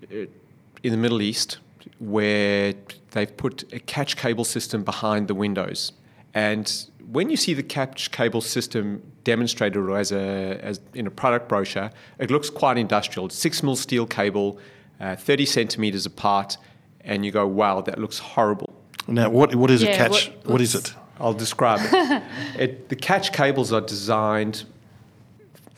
in 0.09 0.91
the 0.91 0.97
Middle 0.97 1.21
East 1.21 1.57
where 1.99 2.73
they've 3.11 3.35
put 3.35 3.71
a 3.73 3.79
catch 3.79 4.17
cable 4.17 4.43
system 4.45 4.83
behind 4.83 5.27
the 5.27 5.35
windows. 5.35 5.91
And 6.33 6.71
when 7.11 7.29
you 7.29 7.37
see 7.37 7.53
the 7.53 7.63
catch 7.63 8.11
cable 8.11 8.41
system 8.41 9.01
demonstrated 9.23 9.77
or 9.77 9.97
as 9.97 10.11
a 10.11 10.59
as 10.61 10.79
in 10.93 11.07
a 11.07 11.11
product 11.11 11.47
brochure, 11.47 11.91
it 12.19 12.31
looks 12.31 12.49
quite 12.49 12.77
industrial. 12.77 13.27
It's 13.27 13.37
six 13.37 13.61
mil 13.63 13.75
steel 13.75 14.05
cable, 14.05 14.57
uh, 14.99 15.15
30 15.15 15.45
centimeters 15.45 16.05
apart, 16.05 16.57
and 17.01 17.25
you 17.25 17.31
go, 17.31 17.45
wow, 17.47 17.81
that 17.81 17.99
looks 17.99 18.19
horrible. 18.19 18.73
Now, 19.07 19.29
what 19.29 19.53
what 19.55 19.69
is 19.69 19.83
a 19.83 19.87
catch? 19.87 20.29
what- 20.29 20.45
what 20.53 20.61
is 20.61 20.73
what's- 20.75 20.91
it? 20.91 20.95
I'll 21.19 21.33
describe 21.33 21.79
it. 21.83 22.23
it. 22.59 22.89
The 22.89 22.95
catch 22.95 23.31
cables 23.31 23.71
are 23.71 23.81
designed. 23.81 24.63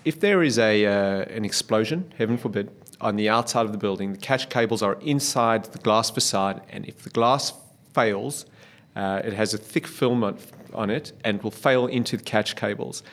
If 0.06 0.20
there 0.22 0.42
is 0.44 0.58
a 0.58 0.86
uh, 0.86 1.36
an 1.38 1.44
explosion, 1.44 2.14
heaven 2.18 2.38
forbid, 2.38 2.70
on 3.06 3.18
the 3.18 3.30
outside 3.30 3.68
of 3.68 3.72
the 3.72 3.78
building, 3.78 4.14
the 4.14 4.18
catch 4.18 4.50
cables 4.50 4.82
are 4.82 4.98
inside 5.02 5.66
the 5.66 5.78
glass 5.78 6.10
facade, 6.10 6.60
and 6.70 6.88
if 6.88 7.04
the 7.04 7.12
glass 7.12 7.54
fails, 7.94 8.48
uh, 8.96 9.22
it 9.24 9.34
has 9.34 9.54
a 9.54 9.60
thick 9.60 9.86
film 9.86 10.24
on, 10.24 10.38
on 10.74 10.90
it 10.90 11.12
and 11.24 11.42
will 11.44 11.52
fail 11.52 11.86
into 11.86 12.18
the 12.18 12.24
catch 12.24 12.56
cables. 12.56 13.04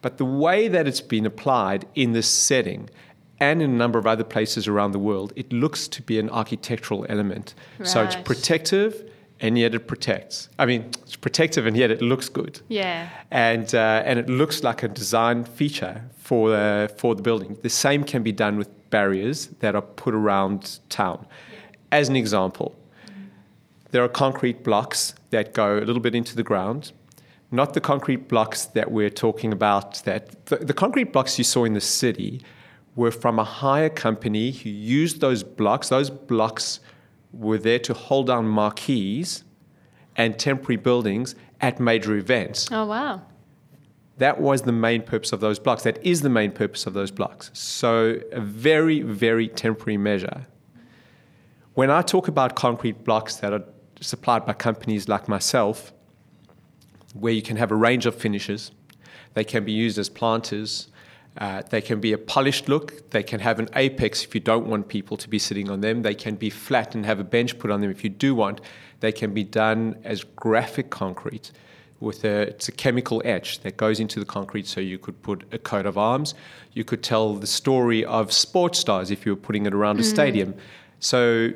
But 0.00 0.16
the 0.16 0.24
way 0.24 0.68
that 0.68 0.88
it's 0.88 1.02
been 1.02 1.26
applied 1.26 1.86
in 1.94 2.12
this 2.12 2.26
setting 2.26 2.88
and 3.38 3.60
in 3.60 3.70
a 3.70 3.74
number 3.74 3.98
of 3.98 4.06
other 4.06 4.24
places 4.24 4.66
around 4.66 4.92
the 4.92 4.98
world, 4.98 5.34
it 5.36 5.52
looks 5.52 5.88
to 5.88 6.00
be 6.00 6.18
an 6.18 6.30
architectural 6.30 7.04
element. 7.10 7.54
So 7.82 8.02
it's 8.02 8.16
protective 8.16 9.10
and 9.40 9.58
yet 9.58 9.74
it 9.74 9.86
protects. 9.86 10.48
I 10.58 10.66
mean, 10.66 10.90
it's 11.02 11.16
protective 11.16 11.66
and 11.66 11.76
yet 11.76 11.90
it 11.90 12.00
looks 12.00 12.28
good. 12.28 12.60
Yeah. 12.68 13.08
And, 13.30 13.74
uh, 13.74 14.02
and 14.06 14.18
it 14.18 14.28
looks 14.28 14.62
like 14.62 14.82
a 14.82 14.88
design 14.88 15.44
feature 15.44 16.02
for, 16.16 16.54
uh, 16.54 16.88
for 16.88 17.14
the 17.14 17.22
building. 17.22 17.58
The 17.62 17.68
same 17.68 18.04
can 18.04 18.22
be 18.22 18.32
done 18.32 18.56
with 18.56 18.68
barriers 18.98 19.48
that 19.58 19.74
are 19.74 19.86
put 20.04 20.14
around 20.14 20.78
town. 20.88 21.26
As 21.90 22.08
an 22.08 22.14
example, 22.14 22.68
there 23.90 24.04
are 24.04 24.12
concrete 24.26 24.62
blocks 24.62 25.14
that 25.30 25.52
go 25.52 25.78
a 25.78 25.84
little 25.88 26.04
bit 26.08 26.14
into 26.14 26.36
the 26.36 26.44
ground. 26.50 26.92
Not 27.50 27.74
the 27.74 27.80
concrete 27.80 28.28
blocks 28.28 28.66
that 28.76 28.92
we're 28.96 29.16
talking 29.26 29.52
about. 29.52 29.88
That 30.04 30.46
the, 30.46 30.56
the 30.70 30.76
concrete 30.84 31.12
blocks 31.12 31.38
you 31.38 31.44
saw 31.44 31.64
in 31.64 31.74
the 31.74 31.86
city 32.02 32.40
were 32.94 33.10
from 33.10 33.40
a 33.40 33.48
hire 33.62 33.90
company 34.06 34.52
who 34.52 34.70
used 34.70 35.20
those 35.20 35.42
blocks. 35.42 35.88
Those 35.88 36.10
blocks 36.10 36.78
were 37.32 37.58
there 37.58 37.80
to 37.80 37.94
hold 37.94 38.28
down 38.28 38.46
marquees 38.46 39.42
and 40.14 40.38
temporary 40.38 40.80
buildings 40.88 41.34
at 41.60 41.80
major 41.80 42.14
events. 42.16 42.68
Oh, 42.70 42.86
wow. 42.86 43.22
That 44.18 44.40
was 44.40 44.62
the 44.62 44.72
main 44.72 45.02
purpose 45.02 45.32
of 45.32 45.40
those 45.40 45.58
blocks. 45.58 45.82
That 45.82 46.04
is 46.04 46.22
the 46.22 46.28
main 46.28 46.52
purpose 46.52 46.86
of 46.86 46.94
those 46.94 47.10
blocks. 47.10 47.50
So, 47.52 48.20
a 48.30 48.40
very, 48.40 49.02
very 49.02 49.48
temporary 49.48 49.96
measure. 49.96 50.46
When 51.74 51.90
I 51.90 52.02
talk 52.02 52.28
about 52.28 52.54
concrete 52.54 53.02
blocks 53.02 53.36
that 53.36 53.52
are 53.52 53.64
supplied 54.00 54.46
by 54.46 54.52
companies 54.52 55.08
like 55.08 55.28
myself, 55.28 55.92
where 57.14 57.32
you 57.32 57.42
can 57.42 57.56
have 57.56 57.72
a 57.72 57.74
range 57.74 58.06
of 58.06 58.14
finishes, 58.14 58.70
they 59.34 59.42
can 59.42 59.64
be 59.64 59.72
used 59.72 59.98
as 59.98 60.08
planters, 60.08 60.88
uh, 61.38 61.62
they 61.70 61.80
can 61.80 62.00
be 62.00 62.12
a 62.12 62.18
polished 62.18 62.68
look, 62.68 63.10
they 63.10 63.24
can 63.24 63.40
have 63.40 63.58
an 63.58 63.68
apex 63.74 64.22
if 64.22 64.36
you 64.36 64.40
don't 64.40 64.68
want 64.68 64.86
people 64.86 65.16
to 65.16 65.28
be 65.28 65.38
sitting 65.40 65.68
on 65.68 65.80
them, 65.80 66.02
they 66.02 66.14
can 66.14 66.36
be 66.36 66.50
flat 66.50 66.94
and 66.94 67.04
have 67.04 67.18
a 67.18 67.24
bench 67.24 67.58
put 67.58 67.72
on 67.72 67.80
them 67.80 67.90
if 67.90 68.04
you 68.04 68.10
do 68.10 68.36
want, 68.36 68.60
they 69.00 69.10
can 69.10 69.34
be 69.34 69.42
done 69.42 69.98
as 70.04 70.22
graphic 70.22 70.90
concrete 70.90 71.50
with 72.00 72.24
a 72.24 72.42
it's 72.48 72.68
a 72.68 72.72
chemical 72.72 73.22
etch 73.24 73.60
that 73.60 73.76
goes 73.76 74.00
into 74.00 74.18
the 74.20 74.26
concrete 74.26 74.66
so 74.66 74.80
you 74.80 74.98
could 74.98 75.20
put 75.22 75.44
a 75.52 75.58
coat 75.58 75.86
of 75.86 75.96
arms 75.96 76.34
you 76.72 76.84
could 76.84 77.02
tell 77.02 77.34
the 77.34 77.46
story 77.46 78.04
of 78.04 78.32
sports 78.32 78.78
stars 78.78 79.10
if 79.10 79.24
you 79.24 79.32
were 79.32 79.40
putting 79.40 79.64
it 79.66 79.72
around 79.74 79.98
a 80.00 80.02
stadium 80.02 80.54
so 80.98 81.50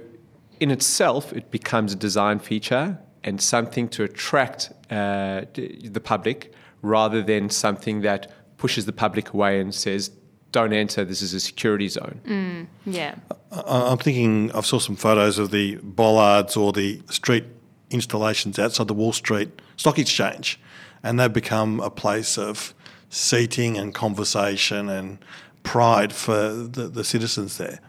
in 0.61 0.71
itself 0.71 1.33
it 1.33 1.51
becomes 1.51 1.93
a 1.93 1.97
design 1.97 2.39
feature 2.39 2.99
and 3.25 3.41
something 3.41 3.89
to 3.89 4.05
attract 4.05 4.71
uh, 4.91 5.43
the 5.55 6.01
public 6.03 6.53
rather 6.83 7.21
than 7.23 7.51
something 7.51 8.01
that 8.03 8.31
pushes 8.57 8.87
the 8.87 8.93
public 8.93 9.33
away 9.35 9.61
and 9.61 9.75
says 9.75 10.11
don't 10.53 10.73
enter 10.73 11.05
this 11.05 11.21
is 11.21 11.35
a 11.35 11.41
security 11.41 11.89
zone 11.89 12.69
Yeah. 12.87 13.17
I- 13.53 13.91
I'm 13.91 13.99
thinking. 13.99 14.51
I 14.55 14.61
saw 14.63 14.79
some 14.79 14.97
photos 14.97 15.39
of 15.39 15.51
the 15.51 15.77
bollards 15.83 16.57
or 16.57 16.73
the 16.73 17.03
street 17.11 17.45
installations 17.91 18.59
outside 18.59 18.89
the 18.89 18.95
Wall 18.95 19.13
Street 19.13 19.49
Stock 19.77 19.99
Exchange, 19.99 20.59
and 21.03 21.19
they've 21.19 21.33
become 21.33 21.81
a 21.81 21.91
place 21.91 22.39
of 22.39 22.75
seating 23.11 23.79
and 23.79 23.95
conversation 23.95 24.89
and 24.89 25.19
pride 25.63 26.13
for 26.13 26.51
the, 26.53 26.89
the 26.89 27.05
citizens 27.05 27.59
there. 27.59 27.81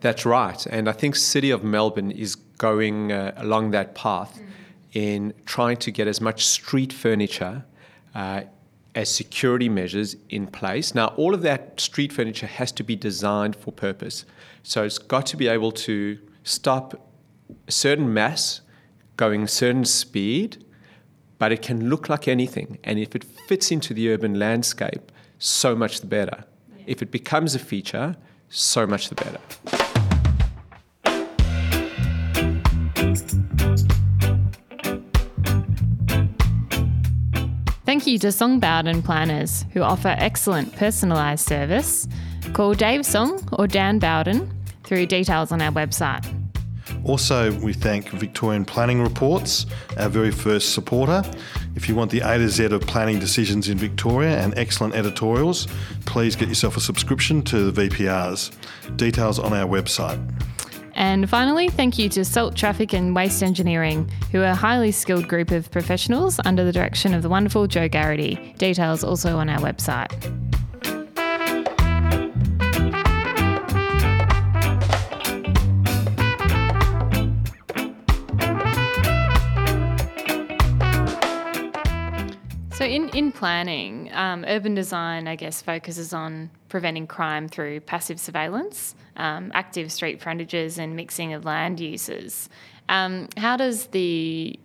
That's 0.00 0.26
right. 0.26 0.66
And 0.66 0.88
I 0.88 0.92
think 0.92 1.16
City 1.16 1.50
of 1.50 1.64
Melbourne 1.64 2.10
is 2.10 2.34
going 2.58 3.12
uh, 3.12 3.32
along 3.36 3.70
that 3.70 3.94
path 3.94 4.40
in 4.92 5.34
trying 5.46 5.76
to 5.78 5.90
get 5.90 6.06
as 6.06 6.20
much 6.20 6.46
street 6.46 6.92
furniture 6.92 7.64
uh, 8.14 8.42
as 8.94 9.12
security 9.12 9.68
measures 9.68 10.16
in 10.28 10.46
place. 10.46 10.94
Now, 10.94 11.08
all 11.16 11.34
of 11.34 11.42
that 11.42 11.80
street 11.80 12.12
furniture 12.12 12.46
has 12.46 12.70
to 12.72 12.84
be 12.84 12.94
designed 12.94 13.56
for 13.56 13.72
purpose. 13.72 14.24
So 14.62 14.84
it's 14.84 14.98
got 14.98 15.26
to 15.26 15.36
be 15.36 15.48
able 15.48 15.72
to 15.72 16.18
stop 16.44 17.10
a 17.66 17.72
certain 17.72 18.12
mass 18.12 18.60
going 19.16 19.42
a 19.42 19.48
certain 19.48 19.84
speed, 19.84 20.64
but 21.38 21.52
it 21.52 21.62
can 21.62 21.88
look 21.88 22.08
like 22.08 22.28
anything. 22.28 22.78
And 22.84 22.98
if 22.98 23.14
it 23.14 23.24
fits 23.24 23.70
into 23.70 23.94
the 23.94 24.10
urban 24.10 24.38
landscape, 24.38 25.12
so 25.38 25.74
much 25.74 26.00
the 26.00 26.06
better. 26.06 26.44
If 26.86 27.02
it 27.02 27.10
becomes 27.10 27.54
a 27.54 27.58
feature, 27.58 28.16
so 28.48 28.86
much 28.86 29.08
the 29.08 29.14
better. 29.14 29.38
Thank 37.84 38.06
you 38.06 38.18
to 38.18 38.32
Song 38.32 38.58
Bowden 38.58 39.02
Planners, 39.02 39.66
who 39.72 39.82
offer 39.82 40.14
excellent 40.18 40.72
personalised 40.72 41.40
service. 41.40 42.08
Call 42.52 42.74
Dave 42.74 43.06
Song 43.06 43.46
or 43.52 43.66
Dan 43.66 43.98
Bowden 43.98 44.50
through 44.82 45.06
details 45.06 45.52
on 45.52 45.62
our 45.62 45.70
website. 45.70 46.43
Also, 47.04 47.52
we 47.60 47.74
thank 47.74 48.08
Victorian 48.10 48.64
Planning 48.64 49.02
Reports, 49.02 49.66
our 49.98 50.08
very 50.08 50.30
first 50.30 50.72
supporter. 50.72 51.22
If 51.76 51.88
you 51.88 51.94
want 51.94 52.10
the 52.10 52.20
A 52.20 52.38
to 52.38 52.48
Z 52.48 52.64
of 52.64 52.80
planning 52.82 53.18
decisions 53.18 53.68
in 53.68 53.76
Victoria 53.76 54.38
and 54.38 54.56
excellent 54.56 54.94
editorials, 54.94 55.68
please 56.06 56.34
get 56.34 56.48
yourself 56.48 56.76
a 56.76 56.80
subscription 56.80 57.42
to 57.42 57.70
the 57.70 57.88
VPRs. 57.88 58.96
Details 58.96 59.38
on 59.38 59.52
our 59.52 59.68
website. 59.68 60.18
And 60.94 61.28
finally, 61.28 61.68
thank 61.68 61.98
you 61.98 62.08
to 62.10 62.24
Salt 62.24 62.54
Traffic 62.54 62.94
and 62.94 63.14
Waste 63.14 63.42
Engineering, 63.42 64.08
who 64.30 64.40
are 64.40 64.50
a 64.50 64.54
highly 64.54 64.92
skilled 64.92 65.28
group 65.28 65.50
of 65.50 65.70
professionals 65.70 66.38
under 66.44 66.64
the 66.64 66.72
direction 66.72 67.12
of 67.12 67.22
the 67.22 67.28
wonderful 67.28 67.66
Joe 67.66 67.88
Garrity. 67.88 68.54
Details 68.58 69.02
also 69.02 69.36
on 69.36 69.48
our 69.48 69.58
website. 69.58 70.12
In, 82.94 83.08
in 83.08 83.32
planning, 83.32 84.08
um, 84.12 84.44
urban 84.46 84.74
design, 84.74 85.26
I 85.26 85.34
guess, 85.34 85.60
focuses 85.60 86.12
on 86.12 86.50
preventing 86.68 87.08
crime 87.08 87.48
through 87.48 87.80
passive 87.80 88.20
surveillance, 88.20 88.94
um, 89.16 89.50
active 89.52 89.90
street 89.90 90.22
frontages, 90.22 90.78
and 90.78 90.94
mixing 90.94 91.32
of 91.32 91.44
land 91.44 91.80
uses. 91.80 92.48
Um, 92.88 93.28
how 93.36 93.56
does 93.56 93.86
the 93.86 94.58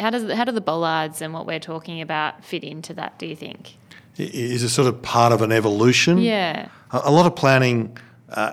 how 0.00 0.10
does 0.10 0.30
how 0.32 0.44
do 0.44 0.52
the 0.52 0.60
bollards 0.60 1.22
and 1.22 1.32
what 1.32 1.46
we're 1.46 1.60
talking 1.60 2.00
about 2.00 2.44
fit 2.44 2.64
into 2.64 2.92
that? 2.94 3.18
Do 3.20 3.26
you 3.26 3.36
think? 3.36 3.76
Is 4.16 4.62
it 4.62 4.70
sort 4.70 4.88
of 4.88 5.00
part 5.02 5.32
of 5.32 5.40
an 5.42 5.52
evolution? 5.52 6.18
Yeah. 6.18 6.68
A 6.90 7.02
a 7.04 7.12
lot 7.12 7.26
of 7.26 7.36
planning, 7.36 7.96
uh, 8.30 8.52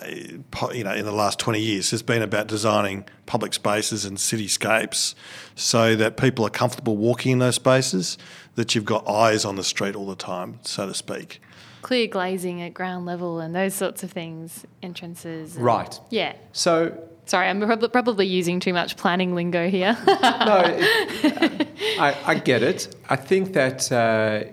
you 0.74 0.84
know, 0.84 0.94
in 0.94 1.06
the 1.06 1.12
last 1.12 1.40
20 1.40 1.60
years 1.60 1.90
has 1.92 2.04
been 2.04 2.22
about 2.22 2.48
designing 2.48 3.06
public 3.26 3.54
spaces 3.54 4.06
and 4.06 4.18
cityscapes 4.18 5.16
so 5.56 5.96
that 5.96 6.18
people 6.18 6.46
are 6.46 6.52
comfortable 6.52 6.98
walking 6.98 7.32
in 7.32 7.40
those 7.40 7.56
spaces, 7.56 8.18
that 8.56 8.76
you've 8.76 8.86
got 8.86 9.08
eyes 9.08 9.46
on 9.46 9.56
the 9.56 9.64
street 9.64 9.96
all 9.96 10.06
the 10.08 10.16
time, 10.16 10.60
so 10.64 10.88
to 10.88 10.94
speak. 10.94 11.42
Clear 11.82 12.08
glazing 12.08 12.62
at 12.62 12.74
ground 12.74 13.06
level 13.06 13.40
and 13.40 13.54
those 13.56 13.74
sorts 13.74 14.04
of 14.04 14.12
things, 14.12 14.66
entrances. 14.82 15.56
and- 15.56 15.66
Right. 15.66 16.00
Yeah. 16.10 16.36
So, 16.54 16.98
Sorry, 17.26 17.48
I'm 17.48 17.62
probably 17.92 18.28
using 18.28 18.60
too 18.60 18.74
much 18.74 18.98
planning 18.98 19.34
lingo 19.34 19.70
here. 19.70 19.98
no, 20.08 20.62
it, 20.66 21.68
I, 21.98 22.18
I 22.26 22.36
get 22.36 22.62
it. 22.64 22.94
I 23.10 23.16
think 23.16 23.54
that 23.54 23.90
uh, 23.92 24.44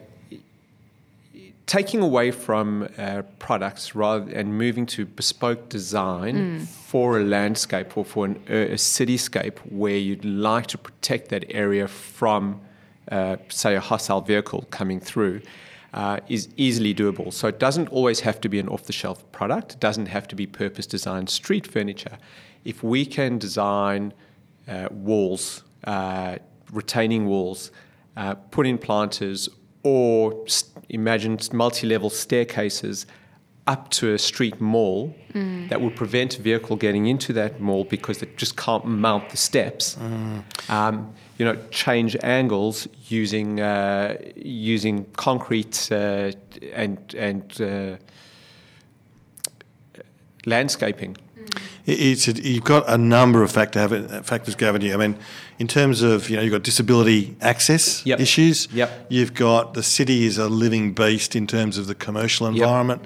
taking 1.66 2.00
away 2.00 2.30
from 2.30 2.88
uh, 2.98 3.22
products 3.38 3.94
rather 3.94 4.30
and 4.32 4.56
moving 4.56 4.86
to 4.86 5.04
bespoke 5.04 5.68
design 5.68 6.60
for 6.66 7.18
a 7.20 7.24
landscape 7.24 7.96
or 7.96 8.04
for 8.04 8.24
an, 8.26 8.40
a 8.48 8.74
cityscape 8.74 9.58
where 9.70 9.96
you'd 9.96 10.24
like 10.24 10.66
to 10.68 10.78
protect 10.78 11.28
that 11.28 11.44
area 11.50 11.86
from, 11.86 12.60
uh, 13.10 13.36
say, 13.48 13.74
a 13.74 13.80
hostile 13.80 14.20
vehicle 14.20 14.66
coming 14.70 15.00
through. 15.00 15.42
Uh, 15.92 16.20
is 16.28 16.48
easily 16.56 16.94
doable. 16.94 17.32
So 17.32 17.48
it 17.48 17.58
doesn't 17.58 17.88
always 17.88 18.20
have 18.20 18.40
to 18.42 18.48
be 18.48 18.60
an 18.60 18.68
off 18.68 18.84
the 18.84 18.92
shelf 18.92 19.28
product. 19.32 19.72
It 19.72 19.80
doesn't 19.80 20.06
have 20.06 20.28
to 20.28 20.36
be 20.36 20.46
purpose 20.46 20.86
designed 20.86 21.28
street 21.28 21.66
furniture. 21.66 22.16
If 22.64 22.84
we 22.84 23.04
can 23.04 23.38
design 23.38 24.12
uh, 24.68 24.86
walls, 24.92 25.64
uh, 25.82 26.36
retaining 26.70 27.26
walls, 27.26 27.72
uh, 28.16 28.34
put 28.52 28.68
in 28.68 28.78
planters, 28.78 29.48
or 29.82 30.46
st- 30.46 30.84
imagine 30.90 31.40
multi 31.52 31.88
level 31.88 32.08
staircases 32.08 33.06
up 33.66 33.90
to 33.90 34.12
a 34.14 34.18
street 34.18 34.60
mall 34.60 35.14
that 35.68 35.80
would 35.80 35.96
prevent 35.96 36.38
a 36.38 36.42
vehicle 36.42 36.76
getting 36.76 37.06
into 37.06 37.32
that 37.32 37.60
mall 37.60 37.84
because 37.84 38.18
they 38.18 38.28
just 38.36 38.56
can't 38.56 38.84
mount 38.84 39.30
the 39.30 39.36
steps. 39.36 39.96
Um, 40.68 41.14
you 41.40 41.46
know, 41.46 41.56
change 41.70 42.18
angles 42.22 42.86
using 43.08 43.60
uh, 43.60 44.14
using 44.36 45.06
concrete 45.16 45.88
uh, 45.90 46.32
and 46.74 46.98
and 47.14 47.60
uh, 47.62 47.96
landscaping. 50.44 51.16
It's 51.86 52.28
a, 52.28 52.32
you've 52.32 52.64
got 52.64 52.86
a 52.86 52.98
number 52.98 53.42
of 53.42 53.50
factor 53.50 53.80
have, 53.80 54.26
factors 54.26 54.54
governing 54.54 54.88
you. 54.88 54.94
I 54.94 54.98
mean, 54.98 55.16
in 55.58 55.66
terms 55.66 56.02
of 56.02 56.28
you 56.28 56.36
know 56.36 56.42
you've 56.42 56.52
got 56.52 56.62
disability 56.62 57.34
access 57.40 58.04
Yep. 58.04 58.20
issues. 58.20 58.68
Yep. 58.74 59.06
You've 59.08 59.32
got 59.32 59.72
the 59.72 59.82
city 59.82 60.26
is 60.26 60.36
a 60.36 60.46
living 60.46 60.92
beast 60.92 61.34
in 61.34 61.46
terms 61.46 61.78
of 61.78 61.86
the 61.86 61.94
commercial 61.94 62.48
environment. 62.48 63.02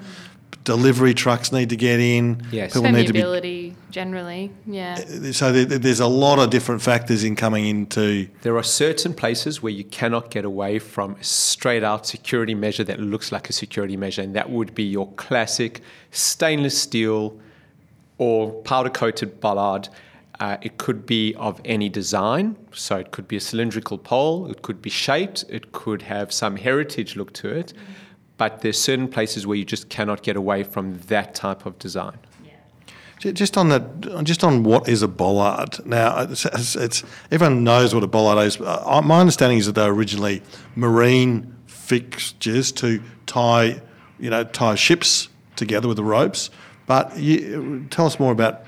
Delivery 0.64 1.12
trucks 1.12 1.52
need 1.52 1.68
to 1.70 1.76
get 1.76 2.00
in. 2.00 2.42
Yes. 2.50 2.72
People 2.72 2.90
need 2.90 3.06
to 3.06 3.12
be. 3.12 3.20
Permeability, 3.20 3.74
generally. 3.90 4.50
Yeah. 4.66 4.96
So 5.32 5.52
there's 5.52 6.00
a 6.00 6.06
lot 6.06 6.38
of 6.38 6.50
different 6.50 6.80
factors 6.80 7.22
in 7.22 7.36
coming 7.36 7.66
into. 7.66 8.28
There 8.42 8.56
are 8.56 8.62
certain 8.62 9.12
places 9.12 9.62
where 9.62 9.72
you 9.72 9.84
cannot 9.84 10.30
get 10.30 10.44
away 10.44 10.78
from 10.78 11.16
a 11.20 11.24
straight 11.24 11.84
out 11.84 12.06
security 12.06 12.54
measure 12.54 12.84
that 12.84 12.98
looks 12.98 13.30
like 13.30 13.50
a 13.50 13.52
security 13.52 13.96
measure, 13.96 14.22
and 14.22 14.34
that 14.34 14.48
would 14.50 14.74
be 14.74 14.84
your 14.84 15.12
classic 15.12 15.82
stainless 16.10 16.80
steel 16.80 17.38
or 18.16 18.52
powder 18.62 18.90
coated 18.90 19.40
bollard. 19.40 19.88
Uh, 20.40 20.56
it 20.62 20.78
could 20.78 21.06
be 21.06 21.34
of 21.36 21.60
any 21.64 21.88
design, 21.88 22.56
so 22.72 22.96
it 22.96 23.12
could 23.12 23.28
be 23.28 23.36
a 23.36 23.40
cylindrical 23.40 23.96
pole, 23.96 24.50
it 24.50 24.62
could 24.62 24.82
be 24.82 24.90
shaped, 24.90 25.44
it 25.48 25.70
could 25.70 26.02
have 26.02 26.32
some 26.32 26.56
heritage 26.56 27.14
look 27.14 27.32
to 27.32 27.48
it, 27.48 27.72
but 28.36 28.60
there's 28.60 28.80
certain 28.80 29.08
places 29.08 29.46
where 29.46 29.56
you 29.56 29.64
just 29.64 29.88
cannot 29.88 30.22
get 30.22 30.36
away 30.36 30.62
from 30.62 30.98
that 31.08 31.34
type 31.34 31.66
of 31.66 31.78
design. 31.78 32.18
Ju- 33.20 33.32
Just 33.32 33.56
on 33.56 33.68
that, 33.68 34.24
just 34.24 34.42
on 34.42 34.64
what 34.64 34.88
is 34.88 35.02
a 35.02 35.08
bollard. 35.08 35.84
Now, 35.86 36.20
it's, 36.22 36.74
it's, 36.74 37.04
everyone 37.30 37.62
knows 37.64 37.94
what 37.94 38.02
a 38.02 38.08
bollard 38.08 38.46
is. 38.46 38.60
Uh, 38.60 39.00
my 39.04 39.20
understanding 39.20 39.58
is 39.58 39.66
that 39.66 39.72
they 39.72 39.82
were 39.86 39.94
originally 39.94 40.42
marine 40.74 41.54
fixtures 41.66 42.72
to 42.72 43.02
tie, 43.26 43.80
you 44.18 44.30
know, 44.30 44.44
tie 44.44 44.74
ships 44.74 45.28
together 45.56 45.86
with 45.86 45.96
the 45.96 46.04
ropes. 46.04 46.50
But 46.86 47.16
you, 47.16 47.86
tell 47.90 48.06
us 48.06 48.18
more 48.18 48.32
about. 48.32 48.64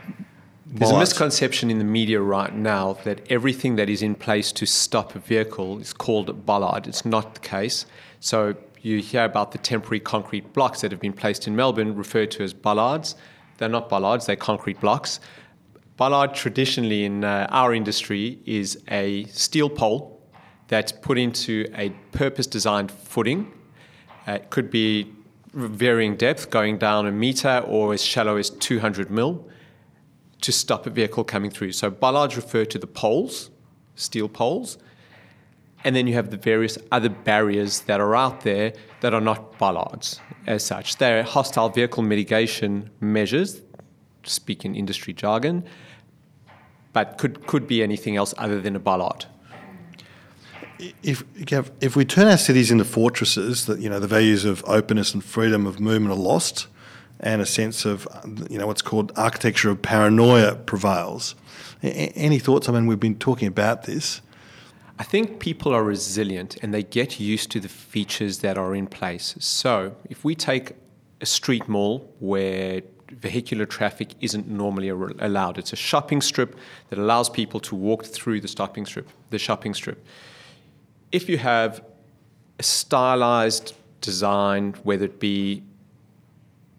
There's 0.67 0.91
a 0.91 0.99
misconception 0.99 1.71
in 1.71 1.79
the 1.79 1.85
media 1.85 2.21
right 2.21 2.55
now 2.55 2.95
that 3.05 3.21
everything 3.31 3.77
that 3.77 3.89
is 3.89 4.03
in 4.03 4.15
place 4.15 4.53
to 4.53 4.67
stop 4.67 5.15
a 5.15 5.19
vehicle 5.19 5.79
is 5.79 5.93
called 5.93 6.29
a 6.29 6.33
bollard. 6.33 6.87
It's 6.87 7.05
not 7.05 7.35
the 7.35 7.41
case. 7.41 7.87
So 8.21 8.55
you 8.87 9.01
hear 9.01 9.25
about 9.25 9.51
the 9.51 9.59
temporary 9.59 9.99
concrete 9.99 10.53
blocks 10.53 10.81
that 10.81 10.93
have 10.93 11.01
been 11.01 11.13
placed 11.13 11.49
in 11.49 11.57
Melbourne 11.57 11.97
referred 11.97 12.31
to 12.33 12.45
as 12.45 12.55
bollards. 12.55 13.17
They're 13.59 13.69
not 13.69 13.89
bollards, 13.89 14.27
they're 14.27 14.37
concrete 14.37 14.81
blocks. 14.81 15.19
Bollard 15.97 16.35
traditionally 16.35 17.05
in 17.05 17.25
uh, 17.25 17.49
our 17.51 17.75
industry 17.75 18.39
is 18.47 18.81
a 18.89 19.25
steel 19.25 19.69
pole 19.69 20.21
that's 20.69 20.93
put 20.93 21.19
into 21.19 21.67
a 21.75 21.91
purpose 22.13 22.47
designed 22.47 22.93
footing. 22.93 23.53
Uh, 24.29 24.33
it 24.33 24.51
could 24.51 24.71
be 24.71 25.13
varying 25.53 26.17
depth, 26.17 26.51
going 26.51 26.79
down 26.79 27.07
a 27.07 27.13
meter 27.13 27.65
or 27.67 27.93
as 27.93 28.05
shallow 28.05 28.37
as 28.37 28.51
200 28.51 29.11
mil 29.11 29.49
to 30.43 30.53
stop 30.53 30.87
a 30.87 30.91
vehicle 30.91 31.25
coming 31.25 31.51
through. 31.51 31.73
So 31.73 31.91
bollards 31.91 32.37
refer 32.37 32.65
to 32.67 32.79
the 32.79 32.87
poles, 32.87 33.51
steel 33.97 34.29
poles, 34.29 34.79
and 35.85 35.95
then 35.95 36.07
you 36.07 36.15
have 36.15 36.31
the 36.31 36.37
various 36.37 36.79
other 36.91 37.09
barriers 37.09 37.81
that 37.83 38.01
are 38.01 38.17
out 38.17 38.43
there 38.43 38.73
that 39.01 39.15
are 39.15 39.21
not 39.21 39.59
bollards 39.59 40.21
as 40.47 40.65
such. 40.65 40.97
They're 40.97 41.23
hostile 41.23 41.69
vehicle 41.69 42.03
mitigation 42.03 42.91
measures, 43.01 43.63
speak 44.25 44.65
in 44.65 44.75
industry 44.75 45.13
jargon, 45.13 45.65
but 46.93 47.19
could, 47.19 47.47
could 47.47 47.67
be 47.67 47.83
anything 47.83 48.17
else 48.17 48.35
other 48.39 48.61
than 48.61 48.75
a 48.75 48.81
bollard. 48.81 49.27
if 51.03 51.25
if 51.81 51.97
we 51.97 52.05
turn 52.05 52.27
our 52.29 52.37
cities 52.37 52.71
into 52.71 52.85
fortresses, 52.85 53.67
that 53.67 53.79
you 53.81 53.89
know 53.89 54.01
the 54.01 54.07
values 54.07 54.45
of 54.45 54.65
openness 54.67 55.15
and 55.15 55.25
freedom 55.25 55.67
of 55.67 55.81
movement 55.81 56.13
are 56.13 56.23
lost, 56.23 56.67
and 57.21 57.41
a 57.41 57.47
sense 57.47 57.85
of 57.85 58.07
you 58.51 58.59
know 58.59 58.67
what's 58.67 58.83
called 58.83 59.13
architecture 59.17 59.71
of 59.71 59.81
paranoia 59.81 60.55
prevails. 60.57 61.35
Any 61.83 62.39
thoughts? 62.39 62.69
I 62.69 62.73
mean, 62.73 62.87
we've 62.87 63.01
been 63.01 63.19
talking 63.19 63.49
about 63.49 63.85
this. 63.85 64.21
I 64.99 65.05
think 65.05 65.41
people 65.41 65.75
are 65.75 65.85
resilient 65.85 66.57
and 66.63 66.73
they 66.73 66.83
get 66.83 67.21
used 67.21 67.51
to 67.51 67.61
the 67.61 67.69
features 67.69 68.39
that 68.39 68.57
are 68.57 68.75
in 68.75 68.87
place. 68.87 69.35
So, 69.39 69.95
if 70.09 70.25
we 70.25 70.35
take 70.35 70.73
a 71.21 71.27
street 71.27 71.69
mall 71.69 72.11
where 72.19 72.83
vehicular 73.11 73.67
traffic 73.67 74.15
isn't 74.21 74.49
normally 74.49 74.89
allowed, 74.89 75.59
it's 75.59 75.73
a 75.73 75.77
shopping 75.77 76.21
strip 76.23 76.57
that 76.89 76.99
allows 76.99 77.29
people 77.29 77.61
to 77.61 77.75
walk 77.75 78.07
through 78.07 78.41
the 78.41 78.49
shopping 78.49 78.87
strip, 78.87 79.09
the 79.31 79.39
shopping 79.39 79.75
strip. 79.75 80.05
If 81.13 81.29
you 81.29 81.39
have 81.39 81.85
a 82.59 82.63
stylized 82.63 83.75
design, 84.01 84.75
whether 84.83 85.05
it 85.05 85.21
be 85.21 85.63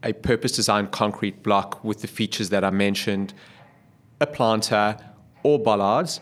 a 0.03 0.13
purpose 0.13 0.53
designed 0.53 0.91
concrete 0.91 1.43
block 1.43 1.83
with 1.83 2.01
the 2.01 2.07
features 2.07 2.49
that 2.49 2.63
I 2.63 2.71
mentioned, 2.71 3.33
a 4.19 4.27
planter, 4.27 4.97
or 5.43 5.59
bollards, 5.59 6.19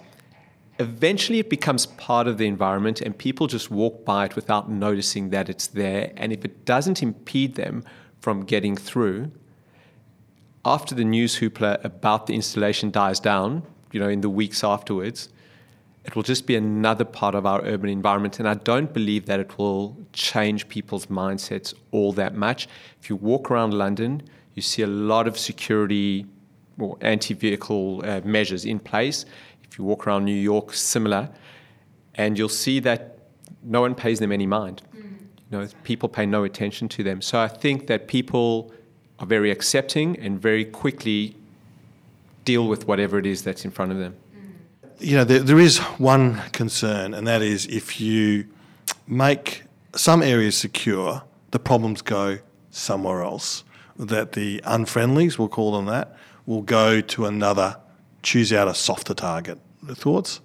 eventually 0.80 1.40
it 1.40 1.50
becomes 1.50 1.86
part 1.86 2.28
of 2.28 2.38
the 2.38 2.48
environment 2.48 3.02
and 3.02 3.18
people 3.18 3.48
just 3.48 3.72
walk 3.72 4.04
by 4.06 4.26
it 4.26 4.36
without 4.36 4.70
noticing 4.70 5.30
that 5.30 5.50
it's 5.50 5.68
there. 5.68 6.12
And 6.18 6.34
if 6.34 6.44
it 6.44 6.66
doesn't 6.66 7.02
impede 7.02 7.56
them 7.56 7.84
from 8.20 8.44
getting 8.44 8.76
through, 8.76 9.32
after 10.66 10.96
the 10.96 11.06
news 11.06 11.40
hoopla 11.40 11.84
about 11.84 12.28
the 12.28 12.34
installation 12.34 12.92
dies 12.92 13.20
down, 13.20 13.64
you 13.92 14.00
know, 14.00 14.10
in 14.10 14.22
the 14.22 14.30
weeks 14.30 14.64
afterwards, 14.64 15.30
it 16.04 16.16
will 16.16 16.24
just 16.24 16.46
be 16.46 16.56
another 16.56 17.06
part 17.06 17.34
of 17.34 17.46
our 17.46 17.62
urban 17.64 17.90
environment. 17.90 18.40
And 18.40 18.48
I 18.48 18.56
don't 18.56 18.94
believe 18.94 19.26
that 19.26 19.40
it 19.40 19.58
will 19.58 19.98
change 20.14 20.68
people's 20.68 21.08
mindsets 21.08 21.74
all 21.92 22.12
that 22.14 22.36
much. 22.36 22.68
If 23.02 23.10
you 23.10 23.16
walk 23.16 23.50
around 23.50 23.74
London, 23.74 24.22
you 24.54 24.62
see 24.62 24.82
a 24.82 24.88
lot 24.88 25.28
of 25.28 25.38
security 25.38 26.26
or 26.78 26.98
anti 27.02 27.34
vehicle 27.34 28.02
uh, 28.04 28.22
measures 28.24 28.66
in 28.66 28.80
place. 28.80 29.26
If 29.76 29.80
you 29.80 29.84
walk 29.84 30.08
around 30.08 30.24
New 30.24 30.32
York, 30.32 30.74
similar. 30.74 31.28
And 32.14 32.38
you'll 32.38 32.48
see 32.48 32.80
that 32.80 33.20
no 33.62 33.82
one 33.82 33.94
pays 33.94 34.20
them 34.20 34.32
any 34.32 34.48
mind. 34.48 34.82
Mm. 34.96 35.02
You 35.52 35.58
know, 35.58 35.68
people 35.84 36.08
pay 36.08 36.26
no 36.26 36.46
attention 36.46 36.88
to 36.88 37.04
them. 37.04 37.22
So 37.22 37.42
I 37.42 37.50
think 37.50 37.88
that 37.88 38.08
people 38.08 38.72
are 39.20 39.26
very 39.26 39.52
accepting 39.52 40.18
and 40.18 40.42
very 40.42 40.64
quickly 40.64 41.36
deal 42.46 42.70
with 42.70 42.88
whatever 42.88 43.20
it 43.20 43.26
is 43.26 43.44
that's 43.44 43.66
in 43.66 43.72
front 43.72 43.92
of 43.92 43.98
them. 43.98 44.16
Mm. 44.34 45.06
You 45.06 45.18
know, 45.18 45.24
there, 45.26 45.40
there 45.42 45.60
is 45.60 45.80
one 46.00 46.42
concern, 46.54 47.14
and 47.14 47.28
that 47.28 47.42
is 47.42 47.66
if 47.66 48.00
you 48.00 48.48
make 49.06 49.64
some 49.94 50.24
areas 50.24 50.56
secure, 50.56 51.22
the 51.52 51.60
problems 51.60 52.02
go 52.02 52.38
somewhere 52.72 53.24
else. 53.24 53.66
That 53.98 54.32
the 54.32 54.62
unfriendlies, 54.62 55.38
we'll 55.38 55.50
call 55.50 55.74
them 55.74 55.88
that, 55.88 56.16
will 56.46 56.62
go 56.62 57.02
to 57.02 57.26
another, 57.26 57.76
choose 58.24 58.54
out 58.54 58.70
a 58.70 58.74
softer 58.74 59.14
target. 59.14 59.60
Thoughts? 59.94 60.42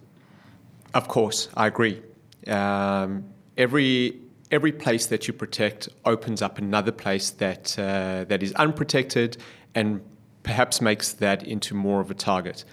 Of 0.93 1.09
course, 1.09 1.49
I 1.57 1.67
agree. 1.67 2.03
Um, 2.47 3.25
every 3.57 4.21
every 4.51 4.73
place 4.73 5.07
that 5.07 5.29
you 5.29 5.33
protect 5.33 5.89
opens 6.05 6.43
up 6.43 6.59
another 6.59 6.93
place 6.93 7.31
that 7.31 7.79
uh, 7.79 8.25
that 8.25 8.43
is 8.43 8.53
unprotected, 8.55 9.37
and 9.75 10.01
perhaps 10.43 10.81
makes 10.81 11.13
that 11.13 11.43
into 11.45 11.75
more 11.75 12.01
of 12.01 12.11
a 12.11 12.15
target. 12.15 12.65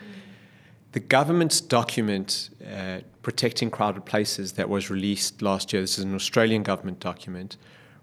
The 0.94 1.00
government's 1.00 1.62
document 1.62 2.50
uh, 2.66 3.00
protecting 3.22 3.70
crowded 3.70 4.06
places 4.06 4.54
that 4.54 4.68
was 4.70 4.90
released 4.90 5.42
last 5.42 5.72
year. 5.74 5.82
This 5.82 6.00
is 6.00 6.06
an 6.06 6.16
Australian 6.16 6.64
government 6.64 7.00
document. 7.00 7.58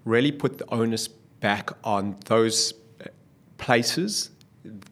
Really 0.04 0.30
put 0.30 0.58
the 0.58 0.72
onus 0.72 1.08
back 1.08 1.70
on 1.82 2.16
those 2.26 2.74
uh, 3.00 3.08
places 3.58 4.30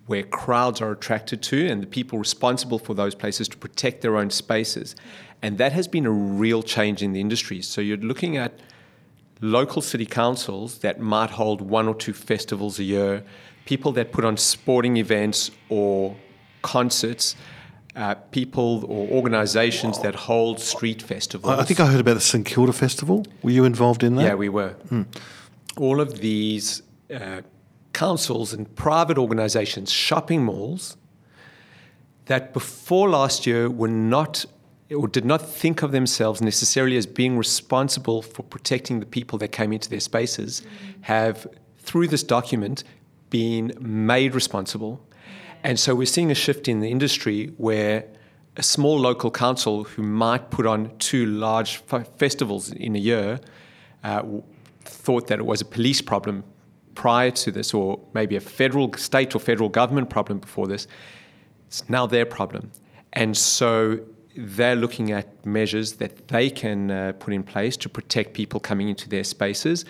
where 0.06 0.22
crowds 0.22 0.80
are 0.80 0.92
attracted 0.92 1.42
to 1.42 1.68
and 1.68 1.82
the 1.82 1.86
people 1.86 2.18
responsible 2.18 2.78
for 2.78 2.94
those 2.94 3.14
places 3.14 3.48
to 3.48 3.56
protect 3.56 4.02
their 4.02 4.16
own 4.16 4.30
spaces. 4.30 4.94
And 5.40 5.58
that 5.58 5.72
has 5.72 5.88
been 5.88 6.06
a 6.06 6.10
real 6.10 6.62
change 6.62 7.02
in 7.02 7.12
the 7.12 7.20
industry. 7.20 7.62
So 7.62 7.80
you're 7.80 7.96
looking 7.96 8.36
at 8.36 8.60
local 9.40 9.82
city 9.82 10.06
councils 10.06 10.78
that 10.78 11.00
might 11.00 11.30
hold 11.30 11.60
one 11.60 11.88
or 11.88 11.94
two 11.94 12.12
festivals 12.12 12.78
a 12.78 12.84
year, 12.84 13.24
people 13.64 13.92
that 13.92 14.12
put 14.12 14.24
on 14.24 14.36
sporting 14.36 14.98
events 14.98 15.50
or 15.68 16.16
concerts, 16.62 17.34
uh, 17.96 18.14
people 18.30 18.84
or 18.86 19.08
organizations 19.08 20.00
that 20.00 20.14
hold 20.14 20.60
street 20.60 21.02
festivals. 21.02 21.58
I 21.58 21.64
think 21.64 21.80
I 21.80 21.86
heard 21.86 22.00
about 22.00 22.14
the 22.14 22.20
St 22.20 22.46
Kilda 22.46 22.72
Festival. 22.72 23.26
Were 23.42 23.50
you 23.50 23.64
involved 23.64 24.02
in 24.02 24.14
that? 24.16 24.22
Yeah, 24.22 24.34
we 24.34 24.48
were. 24.48 24.76
All 25.76 26.00
of 26.00 26.20
these 26.20 26.82
uh, 27.12 27.42
councils 28.02 28.52
and 28.52 28.64
private 28.74 29.16
organizations, 29.16 29.88
shopping 29.88 30.42
malls, 30.44 30.96
that 32.24 32.52
before 32.52 33.08
last 33.08 33.46
year 33.46 33.70
were 33.70 33.94
not 34.16 34.44
or 35.00 35.06
did 35.06 35.24
not 35.24 35.40
think 35.40 35.82
of 35.84 35.92
themselves 35.92 36.42
necessarily 36.42 36.96
as 36.96 37.06
being 37.06 37.38
responsible 37.38 38.20
for 38.20 38.42
protecting 38.42 38.98
the 38.98 39.06
people 39.06 39.38
that 39.38 39.52
came 39.52 39.72
into 39.72 39.88
their 39.88 40.00
spaces, 40.00 40.62
have 41.02 41.46
through 41.78 42.08
this 42.08 42.24
document, 42.24 42.82
been 43.30 43.72
made 43.80 44.34
responsible. 44.34 44.94
And 45.62 45.78
so 45.78 45.94
we're 45.94 46.14
seeing 46.16 46.32
a 46.32 46.40
shift 46.44 46.66
in 46.66 46.80
the 46.80 46.90
industry 46.90 47.52
where 47.56 48.04
a 48.56 48.64
small 48.64 48.98
local 48.98 49.30
council 49.30 49.84
who 49.84 50.02
might 50.02 50.50
put 50.50 50.66
on 50.66 50.90
two 50.98 51.24
large 51.26 51.80
f- 51.88 52.08
festivals 52.18 52.72
in 52.72 52.96
a 52.96 52.98
year 53.12 53.40
uh, 54.02 54.22
thought 54.84 55.28
that 55.28 55.38
it 55.38 55.46
was 55.46 55.60
a 55.60 55.64
police 55.76 56.02
problem 56.02 56.42
prior 56.94 57.30
to 57.30 57.50
this, 57.50 57.74
or 57.74 58.00
maybe 58.12 58.36
a 58.36 58.40
federal, 58.40 58.92
state 58.94 59.34
or 59.34 59.38
federal 59.38 59.68
government 59.68 60.10
problem 60.10 60.38
before 60.38 60.66
this. 60.66 60.86
It's 61.66 61.88
now 61.88 62.06
their 62.06 62.26
problem. 62.26 62.70
And 63.12 63.36
so 63.36 64.00
they're 64.36 64.76
looking 64.76 65.12
at 65.12 65.44
measures 65.44 65.94
that 65.94 66.28
they 66.28 66.50
can 66.50 66.90
uh, 66.90 67.12
put 67.18 67.34
in 67.34 67.42
place 67.42 67.76
to 67.78 67.88
protect 67.88 68.32
people 68.32 68.60
coming 68.60 68.88
into 68.88 69.08
their 69.08 69.24
spaces. 69.24 69.84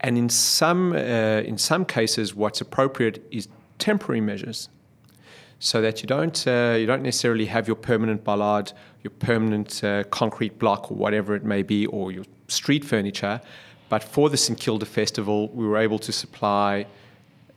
And 0.00 0.18
in 0.18 0.28
some, 0.28 0.92
uh, 0.92 0.96
in 0.96 1.58
some 1.58 1.84
cases, 1.84 2.34
what's 2.34 2.60
appropriate 2.60 3.24
is 3.30 3.48
temporary 3.78 4.20
measures 4.20 4.68
so 5.58 5.80
that 5.80 6.02
you 6.02 6.08
don't, 6.08 6.44
uh, 6.48 6.76
you 6.78 6.86
don't 6.86 7.02
necessarily 7.02 7.46
have 7.46 7.68
your 7.68 7.76
permanent 7.76 8.24
bollard, 8.24 8.72
your 9.02 9.12
permanent 9.12 9.84
uh, 9.84 10.02
concrete 10.04 10.58
block, 10.58 10.90
or 10.90 10.96
whatever 10.96 11.36
it 11.36 11.44
may 11.44 11.62
be, 11.62 11.86
or 11.86 12.10
your 12.10 12.24
street 12.48 12.84
furniture. 12.84 13.40
But 13.92 14.02
for 14.02 14.30
the 14.30 14.38
St 14.38 14.58
Kilda 14.58 14.86
Festival, 14.86 15.48
we 15.48 15.66
were 15.66 15.76
able 15.76 15.98
to 15.98 16.12
supply 16.12 16.86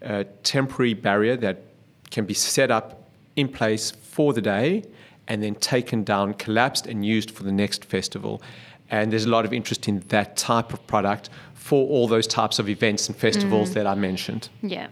a 0.01 0.25
temporary 0.43 0.93
barrier 0.93 1.37
that 1.37 1.61
can 2.11 2.25
be 2.25 2.33
set 2.33 2.69
up 2.69 3.09
in 3.37 3.47
place 3.47 3.91
for 3.91 4.33
the 4.33 4.41
day 4.41 4.83
and 5.29 5.41
then 5.41 5.55
taken 5.55 6.03
down, 6.03 6.33
collapsed, 6.33 6.87
and 6.87 7.05
used 7.05 7.31
for 7.31 7.43
the 7.43 7.53
next 7.53 7.85
festival. 7.85 8.41
And 8.91 9.13
there's 9.13 9.23
a 9.23 9.29
lot 9.29 9.45
of 9.45 9.53
interest 9.53 9.87
in 9.87 10.01
that 10.09 10.35
type 10.35 10.73
of 10.73 10.85
product 10.87 11.29
for 11.53 11.87
all 11.87 12.05
those 12.05 12.27
types 12.27 12.59
of 12.59 12.67
events 12.67 13.07
and 13.07 13.15
festivals 13.15 13.69
mm. 13.69 13.75
that 13.75 13.87
I 13.87 13.95
mentioned. 13.95 14.49
Yeah. 14.61 14.87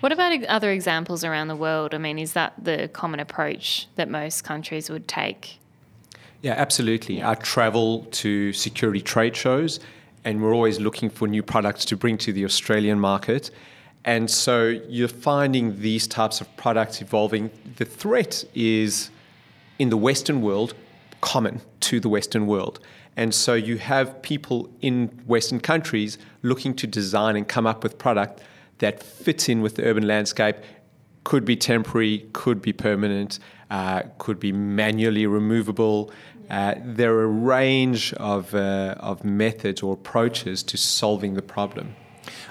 What 0.00 0.10
about 0.10 0.42
other 0.46 0.72
examples 0.72 1.22
around 1.22 1.46
the 1.46 1.54
world? 1.54 1.94
I 1.94 1.98
mean, 1.98 2.18
is 2.18 2.32
that 2.32 2.52
the 2.60 2.90
common 2.92 3.20
approach 3.20 3.86
that 3.94 4.10
most 4.10 4.42
countries 4.42 4.90
would 4.90 5.06
take? 5.06 5.60
Yeah, 6.42 6.54
absolutely. 6.54 7.22
I 7.22 7.36
travel 7.36 8.08
to 8.10 8.52
security 8.52 9.00
trade 9.00 9.36
shows, 9.36 9.78
and 10.24 10.42
we're 10.42 10.54
always 10.54 10.80
looking 10.80 11.10
for 11.10 11.28
new 11.28 11.42
products 11.42 11.84
to 11.86 11.96
bring 11.96 12.18
to 12.18 12.32
the 12.32 12.44
Australian 12.44 12.98
market. 12.98 13.50
And 14.04 14.30
so 14.30 14.68
you're 14.88 15.08
finding 15.08 15.80
these 15.80 16.06
types 16.06 16.40
of 16.40 16.56
products 16.56 17.00
evolving. 17.00 17.50
The 17.76 17.84
threat 17.84 18.44
is 18.54 19.10
in 19.78 19.90
the 19.90 19.96
Western 19.96 20.42
world 20.42 20.74
common 21.20 21.62
to 21.80 22.00
the 22.00 22.08
Western 22.08 22.46
world. 22.46 22.80
And 23.16 23.34
so 23.34 23.54
you 23.54 23.78
have 23.78 24.20
people 24.22 24.68
in 24.80 25.08
Western 25.26 25.60
countries 25.60 26.18
looking 26.42 26.74
to 26.74 26.86
design 26.86 27.36
and 27.36 27.48
come 27.48 27.66
up 27.66 27.82
with 27.82 27.96
product 27.96 28.42
that 28.78 29.02
fits 29.02 29.48
in 29.48 29.62
with 29.62 29.76
the 29.76 29.84
urban 29.84 30.06
landscape, 30.06 30.56
could 31.22 31.44
be 31.44 31.56
temporary, 31.56 32.26
could 32.32 32.60
be 32.60 32.72
permanent, 32.72 33.38
uh, 33.70 34.02
could 34.18 34.38
be 34.38 34.52
manually 34.52 35.26
removable. 35.26 36.10
Uh, 36.50 36.74
there 36.84 37.14
are 37.14 37.24
a 37.24 37.26
range 37.26 38.12
of, 38.14 38.54
uh, 38.54 38.94
of 38.98 39.24
methods 39.24 39.82
or 39.82 39.94
approaches 39.94 40.62
to 40.62 40.76
solving 40.76 41.34
the 41.34 41.42
problem. 41.42 41.96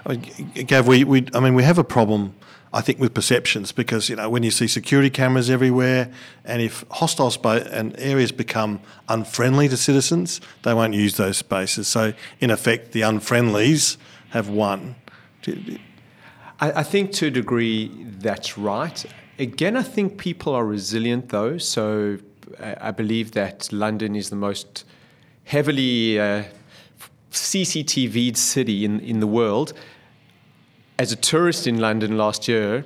I 0.06 0.10
mean, 0.10 0.66
Gav, 0.68 0.88
we, 0.88 1.04
we, 1.04 1.28
I 1.34 1.40
mean, 1.40 1.56
we 1.56 1.64
have 1.64 1.78
a 1.78 1.84
problem, 1.84 2.36
I 2.74 2.82
think, 2.82 3.00
with 3.00 3.14
perceptions 3.14 3.72
because 3.72 4.10
you 4.10 4.16
know 4.16 4.30
when 4.30 4.44
you 4.44 4.52
see 4.52 4.68
security 4.68 5.10
cameras 5.10 5.50
everywhere, 5.50 6.12
and 6.44 6.62
if 6.62 6.86
hostile 6.92 7.32
space 7.32 7.66
and 7.68 7.98
areas 7.98 8.32
become 8.32 8.82
unfriendly 9.08 9.70
to 9.70 9.78
citizens, 9.78 10.42
they 10.64 10.74
won't 10.74 10.94
use 10.94 11.18
those 11.18 11.38
spaces. 11.38 11.88
So 11.88 12.14
in 12.40 12.52
effect, 12.52 12.92
the 12.92 13.02
unfriendlies 13.02 13.98
have 14.30 14.50
won. 14.50 14.96
I, 16.60 16.72
I 16.80 16.84
think 16.84 17.12
to 17.14 17.28
a 17.28 17.32
degree 17.32 17.92
that's 18.04 18.58
right. 18.58 19.06
Again, 19.40 19.76
I 19.76 19.84
think 19.84 20.18
people 20.18 20.54
are 20.54 20.66
resilient 20.66 21.30
though. 21.30 21.58
So 21.58 22.18
I, 22.60 22.92
believe 22.92 23.32
that 23.32 23.72
London 23.72 24.16
is 24.16 24.30
the 24.30 24.36
most 24.36 24.86
heavily 25.44 26.20
uh, 26.20 26.44
CCTV'd 27.32 28.38
city 28.38 28.86
in, 28.86 29.00
in 29.00 29.20
the 29.20 29.28
world. 29.28 29.74
As 31.00 31.12
a 31.12 31.16
tourist 31.16 31.68
in 31.68 31.80
London 31.80 32.18
last 32.18 32.48
year, 32.48 32.86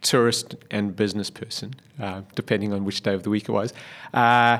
tourist 0.00 0.56
and 0.70 0.96
business 0.96 1.30
person, 1.30 1.74
uh, 2.00 2.22
depending 2.34 2.72
on 2.72 2.84
which 2.84 3.02
day 3.02 3.14
of 3.14 3.22
the 3.22 3.30
week 3.30 3.48
it 3.48 3.52
was, 3.52 3.72
uh, 4.14 4.58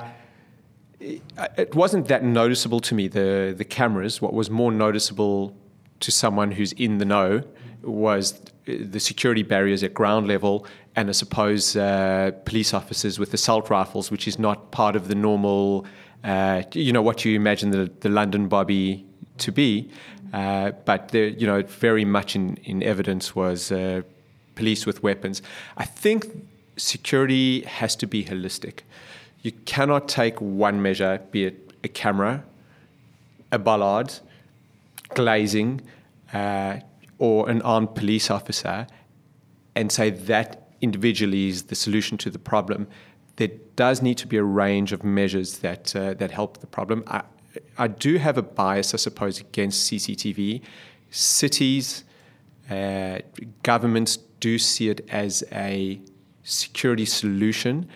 it, 1.01 1.23
it 1.57 1.75
wasn't 1.75 2.09
that 2.09 2.23
noticeable 2.23 2.81
to 2.81 2.95
me, 2.95 3.09
the, 3.09 3.55
the 3.57 3.65
cameras. 3.65 4.23
What 4.23 4.35
was 4.35 4.51
more 4.51 4.71
noticeable 4.71 5.55
to 6.01 6.11
someone 6.11 6.53
who's 6.53 6.73
in 6.73 6.99
the 6.99 7.05
know 7.05 7.43
was 7.83 8.41
the 8.65 9.01
security 9.01 9.43
barriers 9.43 9.83
at 9.83 9.93
ground 9.93 10.29
level 10.29 10.67
and 10.95 11.09
I 11.09 11.13
suppose 11.13 11.75
uh, 11.75 12.33
police 12.45 12.75
officers 12.75 13.19
with 13.19 13.33
assault 13.33 13.71
rifles, 13.71 14.11
which 14.11 14.29
is 14.29 14.39
not 14.39 14.71
part 14.73 14.95
of 14.95 15.09
the 15.09 15.15
normal, 15.15 15.87
uh, 16.23 16.63
you 16.73 16.93
know, 16.93 17.03
what 17.03 17.25
you 17.25 17.35
imagine 17.35 17.71
the, 17.71 17.91
the 18.01 18.09
London 18.09 18.49
Bobby 18.49 19.05
to 19.39 19.53
be. 19.53 19.91
Uh, 20.33 20.73
but, 20.85 21.13
you 21.15 21.47
know, 21.47 21.63
very 21.63 22.05
much 22.05 22.37
in, 22.37 22.57
in 22.65 22.83
evidence 22.83 23.35
was 23.35 23.73
uh, 23.73 24.03
police 24.55 24.87
with 24.87 25.03
weapons. 25.03 25.43
I 25.77 25.85
think 25.85 26.27
security 26.77 27.63
has 27.63 27.97
to 27.97 28.07
be 28.07 28.25
holistic. 28.25 28.81
You 29.43 29.53
cannot 29.65 30.09
take 30.09 30.41
one 30.41 30.81
measure, 30.83 31.21
be 31.31 31.47
it 31.47 31.71
a 31.85 31.89
camera, 31.89 32.45
a 33.51 33.59
bollard, 33.59 34.13
glazing, 35.15 35.81
uh, 36.33 36.79
or 37.19 37.49
an 37.49 37.63
armed 37.63 37.95
police 37.95 38.31
officer 38.31 38.87
and 39.75 39.91
say 39.91 40.11
that 40.11 40.69
individually 40.81 41.49
is 41.49 41.65
the 41.65 41.75
solution 41.75 42.19
to 42.19 42.31
the 42.31 42.39
problem. 42.39 42.89
There 43.37 43.51
does 43.77 44.03
need 44.03 44.19
to 44.19 44.27
be 44.27 44.37
a 44.37 44.45
range 44.45 44.93
of 44.93 45.05
measures 45.05 45.59
that 45.59 45.97
uh, 45.97 46.15
that 46.15 46.31
help 46.31 46.59
the 46.59 46.67
problem. 46.67 47.05
I, 47.07 47.23
I 47.79 47.89
do 47.89 48.19
have 48.19 48.37
a 48.37 48.43
bias, 48.43 48.95
I 48.95 48.99
suppose, 48.99 49.41
against 49.41 49.91
CCTV. 49.91 50.63
Cities, 51.11 52.05
uh, 52.71 53.19
governments 53.63 54.19
do 54.41 54.59
see 54.59 54.89
it 54.89 55.07
as 55.09 55.45
a 55.53 56.01
security 56.43 57.05
solution. 57.05 57.89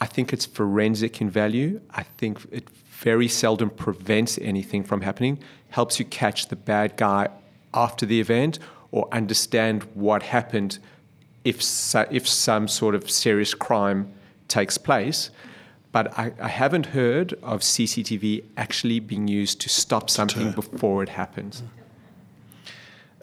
I 0.00 0.06
think 0.06 0.32
it's 0.32 0.46
forensic 0.46 1.20
in 1.20 1.30
value. 1.30 1.80
I 1.90 2.02
think 2.02 2.40
it 2.50 2.68
very 2.90 3.28
seldom 3.28 3.70
prevents 3.70 4.38
anything 4.38 4.82
from 4.84 5.00
happening, 5.02 5.38
helps 5.70 5.98
you 5.98 6.04
catch 6.04 6.48
the 6.48 6.56
bad 6.56 6.96
guy 6.96 7.28
after 7.74 8.06
the 8.06 8.20
event 8.20 8.58
or 8.90 9.08
understand 9.12 9.82
what 9.94 10.22
happened 10.22 10.78
if, 11.44 11.62
so, 11.62 12.06
if 12.10 12.26
some 12.26 12.68
sort 12.68 12.94
of 12.94 13.10
serious 13.10 13.54
crime 13.54 14.12
takes 14.48 14.78
place. 14.78 15.30
But 15.92 16.18
I, 16.18 16.32
I, 16.40 16.48
haven't 16.48 16.86
heard 16.86 17.34
of 17.42 17.60
CCTV 17.60 18.44
actually 18.56 18.98
being 18.98 19.28
used 19.28 19.60
to 19.60 19.68
stop 19.68 20.10
something 20.10 20.50
before 20.52 21.02
it 21.02 21.08
happens. 21.10 21.62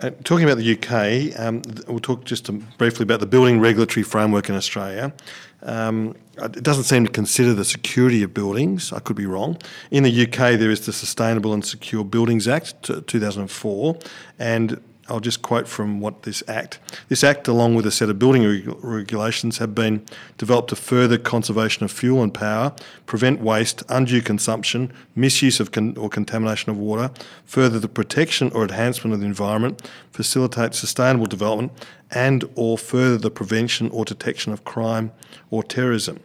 Uh, 0.02 0.10
talking 0.24 0.46
about 0.50 0.58
the 0.58 0.72
UK, 0.74 1.40
um, 1.40 1.62
we'll 1.88 2.00
talk 2.00 2.24
just 2.24 2.50
briefly 2.78 3.04
about 3.04 3.20
the 3.20 3.26
building 3.26 3.60
regulatory 3.60 4.04
framework 4.04 4.50
in 4.50 4.56
Australia. 4.56 5.14
Um, 5.63 6.15
it 6.38 6.63
doesn't 6.63 6.86
seem 6.86 7.06
to 7.06 7.12
consider 7.12 7.54
the 7.54 7.65
security 7.65 8.24
of 8.24 8.34
buildings. 8.34 8.91
I 8.91 9.00
could 9.00 9.15
be 9.15 9.26
wrong. 9.26 9.58
In 9.91 10.04
the 10.04 10.24
UK, 10.24 10.58
there 10.60 10.71
is 10.71 10.86
the 10.86 10.93
Sustainable 10.93 11.54
and 11.54 11.63
Secure 11.63 12.04
Buildings 12.04 12.47
Act 12.47 12.84
2004, 13.08 13.97
and 14.39 14.82
I'll 15.08 15.20
just 15.20 15.42
quote 15.42 15.68
from 15.68 16.00
what 16.00 16.24
this 16.24 16.44
Act. 16.48 16.80
This 17.10 17.24
Act, 17.24 17.48
along 17.48 17.76
with 17.76 17.86
a 17.86 17.92
set 17.92 18.10
of 18.10 18.20
building 18.20 18.46
reg- 18.46 18.76
regulations, 18.84 19.58
have 19.58 19.76
been 19.76 20.06
developed 20.38 20.70
to 20.70 20.76
further 20.76 21.18
conservation 21.18 21.84
of 21.84 21.92
fuel 21.92 22.24
and 22.24 22.34
power, 22.34 22.74
prevent 23.06 23.42
waste, 23.42 23.84
undue 23.90 24.22
consumption, 24.22 24.94
misuse 25.16 25.60
of 25.60 25.72
con- 25.72 25.98
or 25.98 26.10
contamination 26.10 26.70
of 26.70 26.78
water, 26.78 27.12
further 27.46 27.80
the 27.80 27.90
protection 27.90 28.52
or 28.54 28.64
enhancement 28.64 29.14
of 29.14 29.20
the 29.20 29.26
environment, 29.26 29.82
facilitate 30.12 30.74
sustainable 30.76 31.26
development, 31.26 31.72
and 32.12 32.46
or 32.56 32.78
further 32.78 33.18
the 33.18 33.32
prevention 33.32 33.90
or 33.90 34.06
detection 34.06 34.54
of 34.54 34.64
crime 34.64 35.12
or 35.50 35.64
terrorism. 35.64 36.20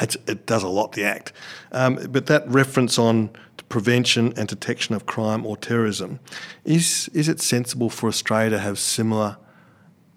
It's, 0.00 0.16
it 0.26 0.46
does 0.46 0.62
a 0.62 0.68
lot, 0.68 0.92
the 0.92 1.04
Act. 1.04 1.32
Um, 1.72 1.96
but 2.10 2.26
that 2.26 2.48
reference 2.48 2.98
on 2.98 3.30
prevention 3.72 4.34
and 4.36 4.48
detection 4.48 4.94
of 4.94 5.06
crime 5.06 5.46
or 5.46 5.56
terrorism, 5.56 6.20
is, 6.62 7.08
is 7.14 7.26
it 7.26 7.40
sensible 7.40 7.88
for 7.88 8.06
Australia 8.06 8.50
to 8.50 8.58
have 8.58 8.78
similar 8.78 9.38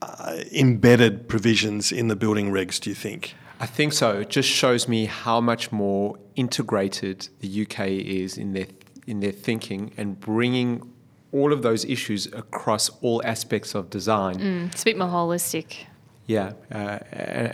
uh, 0.01 0.35
embedded 0.51 1.29
provisions 1.29 1.89
in 1.89 2.09
the 2.09 2.17
building 2.17 2.51
regs, 2.51 2.81
do 2.81 2.89
you 2.89 2.95
think? 2.95 3.33
I 3.61 3.65
think 3.65 3.93
so. 3.93 4.19
It 4.19 4.29
just 4.29 4.49
shows 4.49 4.89
me 4.89 5.05
how 5.05 5.39
much 5.39 5.71
more 5.71 6.19
integrated 6.35 7.29
the 7.39 7.61
UK 7.61 7.79
is 8.23 8.37
in 8.37 8.51
their, 8.51 8.67
in 9.07 9.21
their 9.21 9.31
thinking 9.31 9.93
and 9.95 10.19
bringing 10.19 10.91
all 11.31 11.53
of 11.53 11.61
those 11.61 11.85
issues 11.85 12.25
across 12.33 12.89
all 12.99 13.21
aspects 13.23 13.73
of 13.73 13.89
design. 13.89 14.35
Mm, 14.35 14.73
it's 14.73 14.81
a 14.81 14.85
bit 14.85 14.97
more 14.97 15.07
holistic. 15.07 15.85
Yeah, 16.27 16.51
uh, 16.69 16.99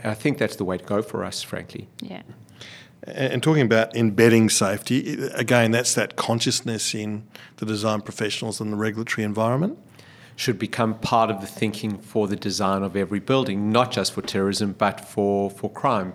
I 0.03 0.15
think 0.15 0.39
that's 0.39 0.55
the 0.55 0.65
way 0.65 0.79
to 0.79 0.83
go 0.83 1.03
for 1.03 1.23
us, 1.23 1.43
frankly. 1.43 1.87
Yeah. 2.01 2.23
And 3.03 3.41
talking 3.41 3.63
about 3.63 3.95
embedding 3.95 4.49
safety, 4.49 5.23
again, 5.33 5.71
that's 5.71 5.95
that 5.95 6.15
consciousness 6.15 6.93
in 6.93 7.27
the 7.57 7.65
design 7.65 8.01
professionals 8.01 8.61
and 8.61 8.71
the 8.71 8.77
regulatory 8.77 9.23
environment. 9.25 9.77
should 10.35 10.57
become 10.57 10.97
part 10.99 11.29
of 11.29 11.41
the 11.41 11.47
thinking 11.47 11.97
for 11.99 12.27
the 12.27 12.35
design 12.35 12.83
of 12.83 12.95
every 12.95 13.19
building, 13.19 13.71
not 13.71 13.91
just 13.91 14.13
for 14.13 14.21
terrorism, 14.21 14.73
but 14.73 14.99
for, 14.99 15.51
for 15.51 15.69
crime. 15.69 16.13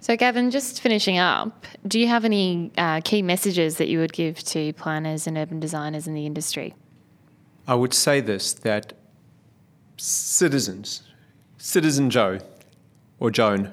So, 0.00 0.16
Gavin, 0.16 0.50
just 0.50 0.80
finishing 0.80 1.18
up, 1.18 1.66
do 1.86 1.98
you 1.98 2.06
have 2.06 2.24
any 2.24 2.70
uh, 2.78 3.00
key 3.04 3.20
messages 3.20 3.76
that 3.76 3.88
you 3.88 3.98
would 3.98 4.12
give 4.12 4.42
to 4.44 4.72
planners 4.74 5.26
and 5.26 5.36
urban 5.36 5.58
designers 5.60 6.06
in 6.06 6.14
the 6.14 6.24
industry? 6.24 6.74
I 7.66 7.74
would 7.74 7.92
say 7.92 8.20
this 8.20 8.52
that 8.52 8.92
citizens, 9.96 11.02
Citizen 11.58 12.10
Joe 12.10 12.38
or 13.18 13.30
Joan, 13.30 13.72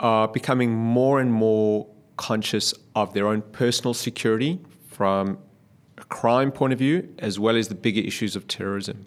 are 0.00 0.28
becoming 0.28 0.74
more 0.74 1.20
and 1.20 1.32
more 1.32 1.86
conscious 2.16 2.74
of 2.94 3.14
their 3.14 3.26
own 3.26 3.42
personal 3.42 3.94
security 3.94 4.60
from 4.86 5.38
a 5.96 6.04
crime 6.04 6.52
point 6.52 6.72
of 6.72 6.78
view, 6.78 7.14
as 7.18 7.38
well 7.38 7.56
as 7.56 7.68
the 7.68 7.74
bigger 7.74 8.00
issues 8.00 8.36
of 8.36 8.46
terrorism. 8.46 9.06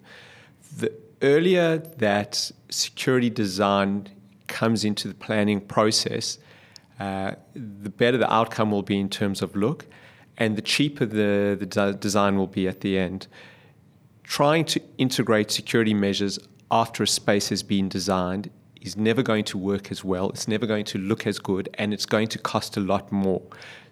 The 0.76 0.92
earlier 1.20 1.78
that 1.78 2.50
security 2.70 3.30
design 3.30 4.08
comes 4.48 4.84
into 4.84 5.08
the 5.08 5.14
planning 5.14 5.60
process, 5.60 6.38
uh, 7.00 7.32
the 7.54 7.90
better 7.90 8.18
the 8.18 8.32
outcome 8.32 8.70
will 8.70 8.82
be 8.82 8.98
in 8.98 9.08
terms 9.08 9.42
of 9.42 9.56
look, 9.56 9.86
and 10.38 10.56
the 10.56 10.62
cheaper 10.62 11.06
the, 11.06 11.56
the 11.58 11.66
de- 11.66 11.94
design 11.94 12.36
will 12.36 12.46
be 12.46 12.66
at 12.68 12.80
the 12.80 12.98
end. 12.98 13.26
Trying 14.24 14.64
to 14.66 14.80
integrate 14.98 15.50
security 15.50 15.94
measures 15.94 16.38
after 16.70 17.02
a 17.02 17.06
space 17.06 17.48
has 17.50 17.62
been 17.62 17.88
designed 17.88 18.50
is 18.82 18.96
never 18.96 19.22
going 19.22 19.44
to 19.44 19.58
work 19.58 19.90
as 19.90 20.04
well, 20.04 20.30
it's 20.30 20.48
never 20.48 20.66
going 20.66 20.84
to 20.86 20.98
look 20.98 21.26
as 21.26 21.38
good, 21.38 21.68
and 21.74 21.94
it's 21.94 22.06
going 22.06 22.28
to 22.28 22.38
cost 22.38 22.76
a 22.76 22.80
lot 22.80 23.10
more. 23.10 23.42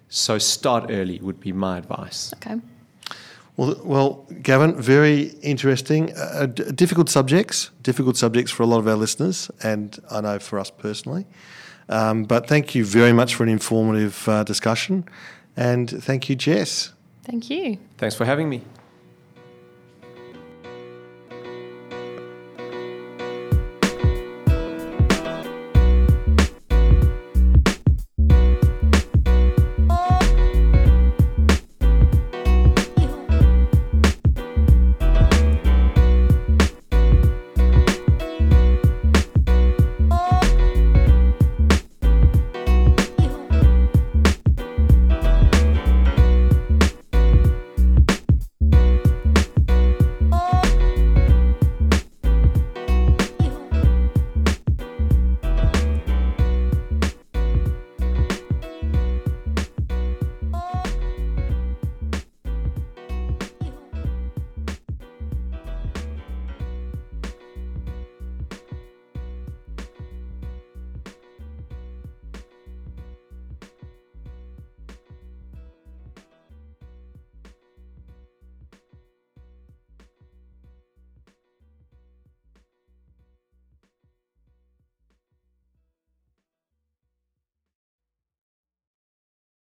So 0.09 0.37
start 0.37 0.87
early 0.89 1.19
would 1.21 1.39
be 1.39 1.53
my 1.53 1.77
advice. 1.77 2.33
Okay. 2.35 2.59
Well, 3.57 3.79
well, 3.83 4.27
Gavin, 4.41 4.81
very 4.81 5.33
interesting. 5.41 6.15
Uh, 6.17 6.47
d- 6.47 6.71
difficult 6.71 7.09
subjects, 7.09 7.69
difficult 7.83 8.17
subjects 8.17 8.51
for 8.51 8.63
a 8.63 8.65
lot 8.65 8.79
of 8.79 8.87
our 8.87 8.95
listeners, 8.95 9.51
and 9.63 9.99
I 10.09 10.21
know 10.21 10.39
for 10.39 10.59
us 10.59 10.71
personally. 10.71 11.25
Um, 11.89 12.23
but 12.23 12.47
thank 12.47 12.75
you 12.75 12.85
very 12.85 13.13
much 13.13 13.35
for 13.35 13.43
an 13.43 13.49
informative 13.49 14.27
uh, 14.27 14.43
discussion, 14.43 15.05
and 15.57 15.89
thank 15.89 16.29
you, 16.29 16.35
Jess. 16.35 16.93
Thank 17.23 17.49
you. 17.49 17.77
Thanks 17.97 18.15
for 18.15 18.25
having 18.25 18.49
me. 18.49 18.61